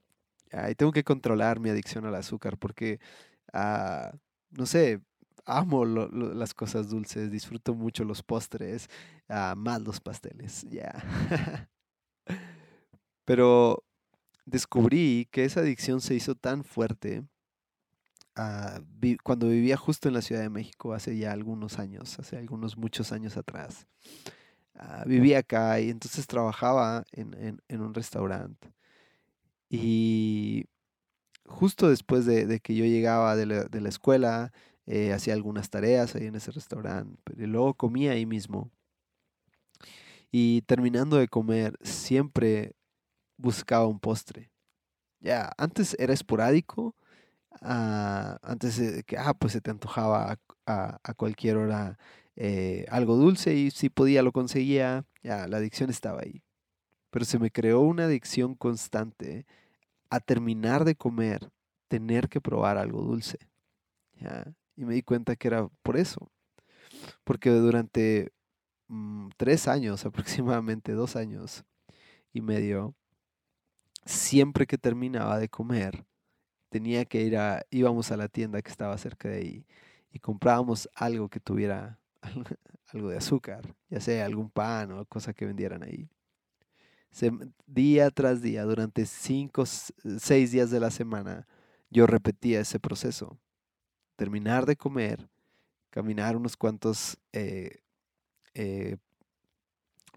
y 0.69 0.75
tengo 0.75 0.91
que 0.91 1.03
controlar 1.03 1.59
mi 1.59 1.69
adicción 1.69 2.05
al 2.05 2.15
azúcar 2.15 2.57
porque, 2.57 2.99
ah, 3.53 4.11
no 4.49 4.65
sé, 4.65 5.01
amo 5.47 5.85
las 5.85 6.53
cosas 6.53 6.89
dulces, 6.89 7.31
disfruto 7.31 7.73
mucho 7.73 8.03
los 8.03 8.21
postres, 8.21 8.89
uh, 9.29 9.55
más 9.55 9.81
los 9.81 9.99
pasteles. 10.01 10.65
Ya. 10.69 10.91
Pero 13.25 13.83
descubrí 14.45 15.27
que 15.31 15.45
esa 15.45 15.61
adicción 15.61 16.01
se 16.01 16.15
hizo 16.15 16.35
tan 16.35 16.63
fuerte 16.63 17.23
ah, 18.35 18.81
cuando 19.23 19.47
vivía 19.47 19.77
justo 19.77 20.07
en 20.09 20.13
la 20.13 20.21
Ciudad 20.21 20.41
de 20.41 20.49
México 20.49 20.93
hace 20.93 21.17
ya 21.17 21.31
algunos 21.31 21.79
años, 21.79 22.19
hace 22.19 22.37
algunos 22.37 22.77
muchos 22.77 23.11
años 23.11 23.37
atrás. 23.37 23.87
Ah, 24.79 25.03
vivía 25.07 25.39
acá 25.39 25.79
y 25.79 25.89
entonces 25.89 26.27
trabajaba 26.27 27.03
en, 27.11 27.59
un 27.69 27.93
restaurante. 27.93 28.71
Y 29.69 30.65
justo 31.45 31.89
después 31.89 32.25
de, 32.25 32.59
que 32.59 32.75
yo 32.75 32.85
llegaba 32.85 33.35
de 33.35 33.45
la, 33.45 33.89
escuela, 33.89 34.51
eh, 34.85 35.13
hacía 35.13 35.33
algunas 35.33 35.69
tareas 35.69 36.15
ahí 36.15 36.27
en 36.27 36.35
ese 36.35 36.51
restaurante, 36.51 37.33
y 37.37 37.47
luego 37.47 37.73
comía 37.73 38.11
ahí 38.11 38.25
mismo. 38.25 38.71
Y 40.31 40.61
terminando 40.63 41.17
de 41.17 41.27
comer, 41.27 41.77
siempre 41.81 42.75
buscaba 43.37 43.87
un 43.87 43.99
postre. 43.99 44.51
Ya, 45.19 45.51
antes 45.57 45.95
era 45.99 46.13
esporádico, 46.13 46.95
ah, 47.61 48.39
antes 48.43 48.77
de 48.77 49.03
que, 49.03 49.17
ah, 49.17 49.33
pues 49.33 49.53
se 49.53 49.61
te 49.61 49.71
antojaba 49.71 50.37
a, 50.65 51.13
cualquier 51.15 51.57
hora 51.57 51.97
eh, 52.39 52.85
algo 52.89 53.15
dulce 53.15 53.55
y 53.55 53.71
si 53.71 53.89
podía 53.89 54.21
lo 54.21 54.31
conseguía, 54.31 55.05
ya, 55.23 55.47
la 55.47 55.57
adicción 55.57 55.89
estaba 55.89 56.21
ahí. 56.21 56.43
Pero 57.09 57.25
se 57.25 57.39
me 57.39 57.49
creó 57.51 57.81
una 57.81 58.05
adicción 58.05 58.53
constante 58.53 59.47
a 60.11 60.19
terminar 60.19 60.85
de 60.85 60.95
comer, 60.95 61.49
tener 61.87 62.29
que 62.29 62.39
probar 62.39 62.77
algo 62.77 63.01
dulce. 63.01 63.39
¿ya? 64.19 64.53
Y 64.75 64.85
me 64.85 64.93
di 64.93 65.01
cuenta 65.01 65.35
que 65.35 65.47
era 65.47 65.67
por 65.81 65.97
eso. 65.97 66.31
Porque 67.23 67.49
durante 67.49 68.31
mm, 68.87 69.29
tres 69.37 69.67
años, 69.67 70.05
aproximadamente 70.05 70.91
dos 70.93 71.15
años 71.15 71.65
y 72.33 72.41
medio, 72.41 72.93
siempre 74.05 74.67
que 74.67 74.77
terminaba 74.77 75.39
de 75.39 75.49
comer, 75.49 76.05
tenía 76.69 77.05
que 77.05 77.23
ir 77.23 77.35
a, 77.37 77.65
íbamos 77.71 78.11
a 78.11 78.17
la 78.17 78.27
tienda 78.27 78.61
que 78.61 78.69
estaba 78.69 78.95
cerca 78.99 79.29
de 79.29 79.37
ahí 79.37 79.65
y 80.11 80.19
comprábamos 80.19 80.87
algo 80.93 81.29
que 81.29 81.39
tuviera 81.39 81.99
algo 82.93 83.09
de 83.09 83.17
azúcar, 83.17 83.75
ya 83.89 83.99
sea 83.99 84.25
algún 84.25 84.49
pan 84.49 84.91
o 84.91 85.05
cosa 85.05 85.33
que 85.33 85.45
vendieran 85.45 85.83
ahí. 85.83 86.09
día 87.65 88.09
tras 88.11 88.41
día, 88.41 88.63
durante 88.63 89.05
cinco, 89.05 89.65
seis 89.65 90.51
días 90.51 90.71
de 90.71 90.79
la 90.79 90.91
semana, 90.91 91.47
yo 91.89 92.07
repetía 92.07 92.59
ese 92.59 92.79
proceso. 92.79 93.39
Terminar 94.15 94.65
de 94.65 94.75
comer, 94.75 95.29
caminar 95.89 96.35
unos 96.35 96.57
cuantos 96.57 97.17
eh, 97.33 97.79
eh, 98.53 98.97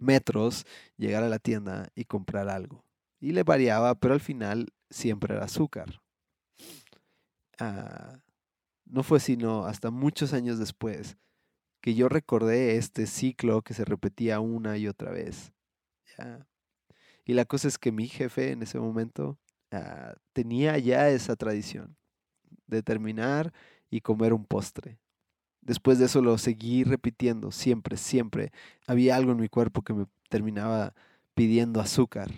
metros, 0.01 0.67
llegar 0.97 1.23
a 1.23 1.29
la 1.29 1.39
tienda 1.39 1.91
y 1.95 2.05
comprar 2.05 2.49
algo. 2.49 2.85
Y 3.21 3.33
le 3.33 3.43
variaba, 3.43 3.95
pero 3.95 4.15
al 4.15 4.21
final 4.21 4.73
siempre 4.89 5.35
era 5.35 5.45
azúcar. 5.45 6.01
Ah, 7.59 8.19
no 8.87 9.03
fue 9.03 9.21
sino 9.21 9.67
hasta 9.67 9.91
muchos 9.91 10.33
años 10.33 10.59
después 10.59 11.19
que 11.81 11.95
yo 11.95 12.09
recordé 12.09 12.77
este 12.77 13.07
ciclo 13.07 13.63
que 13.63 13.75
se 13.75 13.85
repetía 13.85 14.41
una 14.41 14.77
y 14.77 14.89
otra 14.89 15.11
vez. 15.11 15.53
Y 17.25 17.35
la 17.35 17.45
cosa 17.45 17.69
es 17.69 17.79
que 17.79 17.93
mi 17.93 18.09
jefe 18.09 18.53
en 18.53 18.63
ese 18.63 18.79
momento 18.79 19.39
ah, 19.71 20.15
tenía 20.33 20.77
ya 20.79 21.09
esa 21.09 21.37
tradición 21.37 21.97
de 22.67 22.83
terminar 22.83 23.53
y 23.91 24.01
comer 24.03 24.33
un 24.33 24.45
postre. 24.45 24.99
Después 25.63 25.99
de 25.99 26.07
eso 26.07 26.23
lo 26.23 26.37
seguí 26.39 26.85
repitiendo, 26.85 27.53
siempre, 27.53 27.97
siempre. 27.97 28.53
Había 28.87 29.17
algo 29.17 29.33
en 29.33 29.41
mi 29.41 29.49
cuerpo 29.49 29.83
que 29.83 29.95
me 29.95 30.07
terminaba 30.29 30.95
pidiendo 31.35 31.81
azúcar 31.81 32.31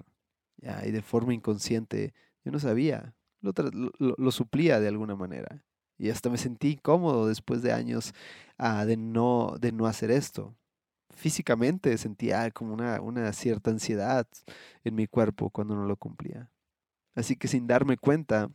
y 0.84 0.90
de 0.90 1.02
forma 1.02 1.34
inconsciente, 1.34 2.14
yo 2.44 2.52
no 2.52 2.58
sabía, 2.58 3.14
lo, 3.40 4.30
suplía 4.30 4.78
de 4.80 4.88
alguna 4.88 5.16
manera. 5.16 5.64
Y 6.02 6.10
hasta 6.10 6.28
me 6.30 6.36
sentí 6.36 6.72
incómodo 6.72 7.28
después 7.28 7.62
de 7.62 7.72
años 7.72 8.12
ah, 8.58 8.84
de, 8.84 8.96
no, 8.96 9.54
de 9.60 9.70
no 9.70 9.86
hacer 9.86 10.10
esto. 10.10 10.52
Físicamente 11.14 11.96
sentía 11.96 12.50
como 12.50 12.74
una, 12.74 13.00
una 13.00 13.32
cierta 13.32 13.70
ansiedad 13.70 14.26
en 14.82 14.96
mi 14.96 15.06
cuerpo 15.06 15.48
cuando 15.50 15.76
no 15.76 15.84
lo 15.86 15.94
cumplía. 15.94 16.50
Así 17.14 17.36
que 17.36 17.46
sin 17.46 17.68
darme 17.68 17.96
cuenta, 17.96 18.50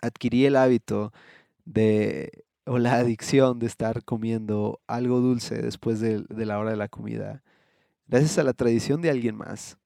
adquirí 0.00 0.46
el 0.46 0.56
hábito 0.56 1.12
de, 1.66 2.44
o 2.64 2.78
la 2.78 2.94
adicción 2.94 3.58
de 3.58 3.66
estar 3.66 4.02
comiendo 4.02 4.80
algo 4.86 5.20
dulce 5.20 5.60
después 5.60 6.00
de, 6.00 6.22
de 6.22 6.46
la 6.46 6.58
hora 6.58 6.70
de 6.70 6.76
la 6.78 6.88
comida, 6.88 7.42
gracias 8.06 8.38
a 8.38 8.44
la 8.44 8.54
tradición 8.54 9.02
de 9.02 9.10
alguien 9.10 9.36
más 9.36 9.76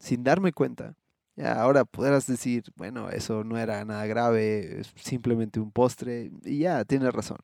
sin 0.00 0.24
darme 0.24 0.52
cuenta. 0.52 0.96
Ya, 1.38 1.52
ahora 1.62 1.84
podrás 1.84 2.26
decir, 2.26 2.64
bueno, 2.74 3.10
eso 3.10 3.44
no 3.44 3.56
era 3.58 3.84
nada 3.84 4.04
grave, 4.06 4.80
es 4.80 4.92
simplemente 4.96 5.60
un 5.60 5.70
postre, 5.70 6.32
y 6.44 6.58
ya, 6.58 6.84
tienes 6.84 7.12
razón. 7.14 7.38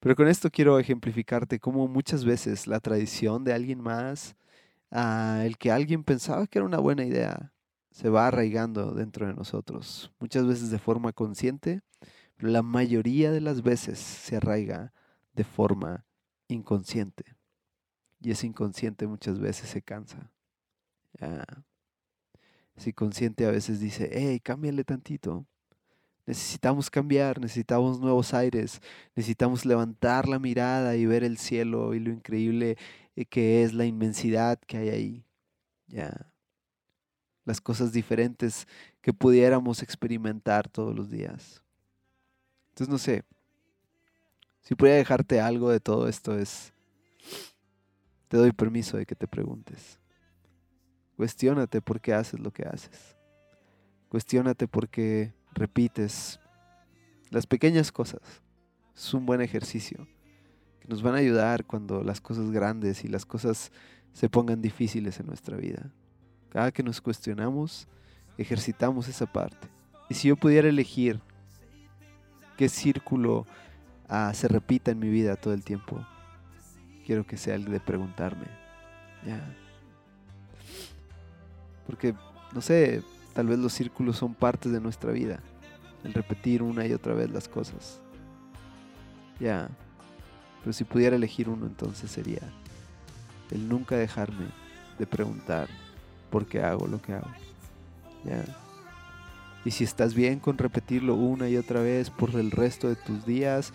Pero 0.00 0.14
con 0.14 0.28
esto 0.28 0.50
quiero 0.50 0.78
ejemplificarte 0.78 1.58
cómo 1.58 1.88
muchas 1.88 2.26
veces 2.26 2.66
la 2.66 2.80
tradición 2.80 3.44
de 3.44 3.54
alguien 3.54 3.80
más, 3.80 4.36
ah, 4.90 5.42
el 5.44 5.56
que 5.58 5.72
alguien 5.72 6.04
pensaba 6.04 6.46
que 6.46 6.58
era 6.58 6.66
una 6.66 6.78
buena 6.78 7.04
idea, 7.04 7.54
se 7.90 8.10
va 8.10 8.26
arraigando 8.28 8.92
dentro 8.94 9.26
de 9.26 9.32
nosotros, 9.34 10.12
muchas 10.20 10.46
veces 10.46 10.70
de 10.70 10.78
forma 10.78 11.12
consciente, 11.14 11.80
pero 12.36 12.52
la 12.52 12.62
mayoría 12.62 13.32
de 13.32 13.40
las 13.40 13.62
veces 13.62 13.98
se 13.98 14.36
arraiga 14.36 14.92
de 15.32 15.44
forma 15.44 16.04
inconsciente. 16.48 17.24
Y 18.20 18.32
ese 18.32 18.46
inconsciente 18.46 19.06
muchas 19.06 19.40
veces 19.40 19.70
se 19.70 19.82
cansa. 19.82 20.30
Si 22.78 22.92
consciente 22.92 23.44
a 23.44 23.50
veces 23.50 23.80
dice, 23.80 24.08
hey, 24.12 24.40
cámbiale 24.40 24.84
tantito. 24.84 25.44
Necesitamos 26.26 26.90
cambiar, 26.90 27.40
necesitamos 27.40 27.98
nuevos 28.00 28.34
aires, 28.34 28.80
necesitamos 29.16 29.64
levantar 29.64 30.28
la 30.28 30.38
mirada 30.38 30.94
y 30.94 31.06
ver 31.06 31.24
el 31.24 31.38
cielo 31.38 31.94
y 31.94 32.00
lo 32.00 32.10
increíble 32.10 32.76
eh, 33.16 33.24
que 33.24 33.62
es 33.64 33.72
la 33.72 33.84
inmensidad 33.84 34.58
que 34.60 34.76
hay 34.76 34.88
ahí. 34.90 35.24
Ya. 35.86 36.32
Las 37.44 37.60
cosas 37.60 37.92
diferentes 37.92 38.68
que 39.00 39.12
pudiéramos 39.12 39.82
experimentar 39.82 40.68
todos 40.68 40.94
los 40.94 41.10
días. 41.10 41.62
Entonces, 42.68 42.88
no 42.88 42.98
sé. 42.98 43.24
Si 44.60 44.74
pudiera 44.74 44.98
dejarte 44.98 45.40
algo 45.40 45.70
de 45.70 45.80
todo 45.80 46.08
esto 46.08 46.38
es, 46.38 46.74
te 48.28 48.36
doy 48.36 48.52
permiso 48.52 48.98
de 48.98 49.06
que 49.06 49.14
te 49.14 49.26
preguntes. 49.26 49.98
Cuestiónate 51.18 51.82
por 51.82 52.00
qué 52.00 52.14
haces 52.14 52.38
lo 52.38 52.52
que 52.52 52.62
haces. 52.62 53.16
Cuestiónate 54.08 54.68
por 54.68 54.88
qué 54.88 55.34
repites 55.52 56.38
las 57.30 57.44
pequeñas 57.44 57.90
cosas. 57.90 58.20
Es 58.94 59.12
un 59.12 59.26
buen 59.26 59.40
ejercicio 59.40 60.06
que 60.78 60.86
nos 60.86 61.02
van 61.02 61.16
a 61.16 61.18
ayudar 61.18 61.64
cuando 61.64 62.04
las 62.04 62.20
cosas 62.20 62.52
grandes 62.52 63.04
y 63.04 63.08
las 63.08 63.26
cosas 63.26 63.72
se 64.12 64.28
pongan 64.28 64.62
difíciles 64.62 65.18
en 65.18 65.26
nuestra 65.26 65.56
vida. 65.56 65.90
Cada 66.50 66.70
que 66.70 66.84
nos 66.84 67.00
cuestionamos, 67.00 67.88
ejercitamos 68.36 69.08
esa 69.08 69.26
parte. 69.26 69.66
Y 70.08 70.14
si 70.14 70.28
yo 70.28 70.36
pudiera 70.36 70.68
elegir 70.68 71.20
qué 72.56 72.68
círculo 72.68 73.44
ah, 74.08 74.30
se 74.34 74.46
repita 74.46 74.92
en 74.92 75.00
mi 75.00 75.08
vida 75.08 75.34
todo 75.34 75.52
el 75.52 75.64
tiempo, 75.64 76.06
quiero 77.04 77.26
que 77.26 77.36
sea 77.36 77.56
el 77.56 77.64
de 77.64 77.80
preguntarme, 77.80 78.46
¿ya? 79.26 79.42
Porque, 81.88 82.14
no 82.52 82.60
sé, 82.60 83.02
tal 83.32 83.46
vez 83.46 83.58
los 83.58 83.72
círculos 83.72 84.16
son 84.16 84.34
partes 84.34 84.70
de 84.70 84.80
nuestra 84.80 85.10
vida. 85.10 85.40
El 86.04 86.14
repetir 86.14 86.62
una 86.62 86.86
y 86.86 86.92
otra 86.92 87.14
vez 87.14 87.30
las 87.30 87.48
cosas. 87.48 87.98
Ya. 89.40 89.68
Pero 90.60 90.72
si 90.72 90.84
pudiera 90.84 91.16
elegir 91.16 91.48
uno, 91.48 91.66
entonces 91.66 92.10
sería 92.10 92.42
el 93.50 93.68
nunca 93.68 93.96
dejarme 93.96 94.46
de 94.98 95.06
preguntar 95.06 95.68
por 96.30 96.46
qué 96.46 96.62
hago 96.62 96.86
lo 96.86 97.00
que 97.00 97.14
hago. 97.14 97.30
¿Ya? 98.24 98.44
Y 99.64 99.70
si 99.70 99.84
estás 99.84 100.14
bien 100.14 100.38
con 100.38 100.58
repetirlo 100.58 101.14
una 101.14 101.48
y 101.48 101.56
otra 101.56 101.80
vez 101.80 102.10
por 102.10 102.30
el 102.34 102.50
resto 102.50 102.88
de 102.88 102.96
tus 102.96 103.24
días, 103.24 103.72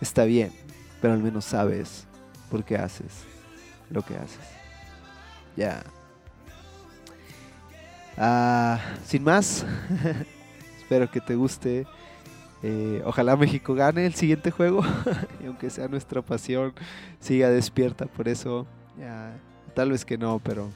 está 0.00 0.24
bien, 0.24 0.52
pero 1.00 1.14
al 1.14 1.22
menos 1.22 1.44
sabes 1.44 2.06
por 2.48 2.64
qué 2.64 2.76
haces 2.76 3.24
lo 3.90 4.02
que 4.02 4.14
haces. 4.16 4.38
Ya. 5.56 5.82
Ah, 8.22 8.78
sin 9.06 9.24
más, 9.24 9.64
espero 10.78 11.10
que 11.10 11.22
te 11.22 11.36
guste. 11.36 11.86
Eh, 12.62 13.00
ojalá 13.06 13.34
México 13.34 13.74
gane 13.74 14.04
el 14.04 14.12
siguiente 14.12 14.50
juego, 14.50 14.82
y 15.42 15.46
aunque 15.46 15.70
sea 15.70 15.88
nuestra 15.88 16.20
pasión, 16.20 16.74
siga 17.18 17.48
despierta 17.48 18.04
por 18.04 18.28
eso. 18.28 18.66
Ya, 18.98 19.32
tal 19.74 19.92
vez 19.92 20.04
que 20.04 20.18
no, 20.18 20.38
pero 20.38 20.68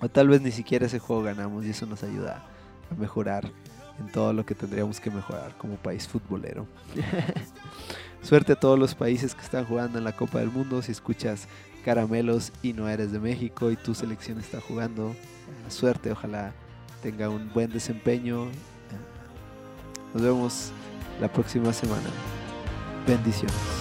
o 0.00 0.08
tal 0.08 0.28
vez 0.28 0.40
ni 0.40 0.52
siquiera 0.52 0.86
ese 0.86 1.00
juego 1.00 1.24
ganamos 1.24 1.64
y 1.64 1.70
eso 1.70 1.86
nos 1.86 2.04
ayuda 2.04 2.46
a 2.88 2.94
mejorar 2.94 3.50
en 3.98 4.12
todo 4.12 4.32
lo 4.32 4.46
que 4.46 4.54
tendríamos 4.54 5.00
que 5.00 5.10
mejorar 5.10 5.56
como 5.58 5.74
país 5.74 6.06
futbolero. 6.06 6.68
Suerte 8.22 8.52
a 8.52 8.60
todos 8.60 8.78
los 8.78 8.94
países 8.94 9.34
que 9.34 9.42
están 9.42 9.64
jugando 9.64 9.98
en 9.98 10.04
la 10.04 10.12
Copa 10.14 10.38
del 10.38 10.52
Mundo. 10.52 10.82
Si 10.82 10.92
escuchas 10.92 11.48
caramelos 11.84 12.52
y 12.62 12.72
no 12.72 12.88
eres 12.88 13.12
de 13.12 13.20
México 13.20 13.70
y 13.70 13.76
tu 13.76 13.94
selección 13.94 14.38
está 14.38 14.60
jugando, 14.60 15.14
suerte, 15.68 16.12
ojalá 16.12 16.52
tenga 17.02 17.28
un 17.28 17.52
buen 17.52 17.70
desempeño. 17.70 18.46
Nos 20.14 20.22
vemos 20.22 20.72
la 21.20 21.30
próxima 21.30 21.72
semana. 21.72 22.08
Bendiciones. 23.06 23.77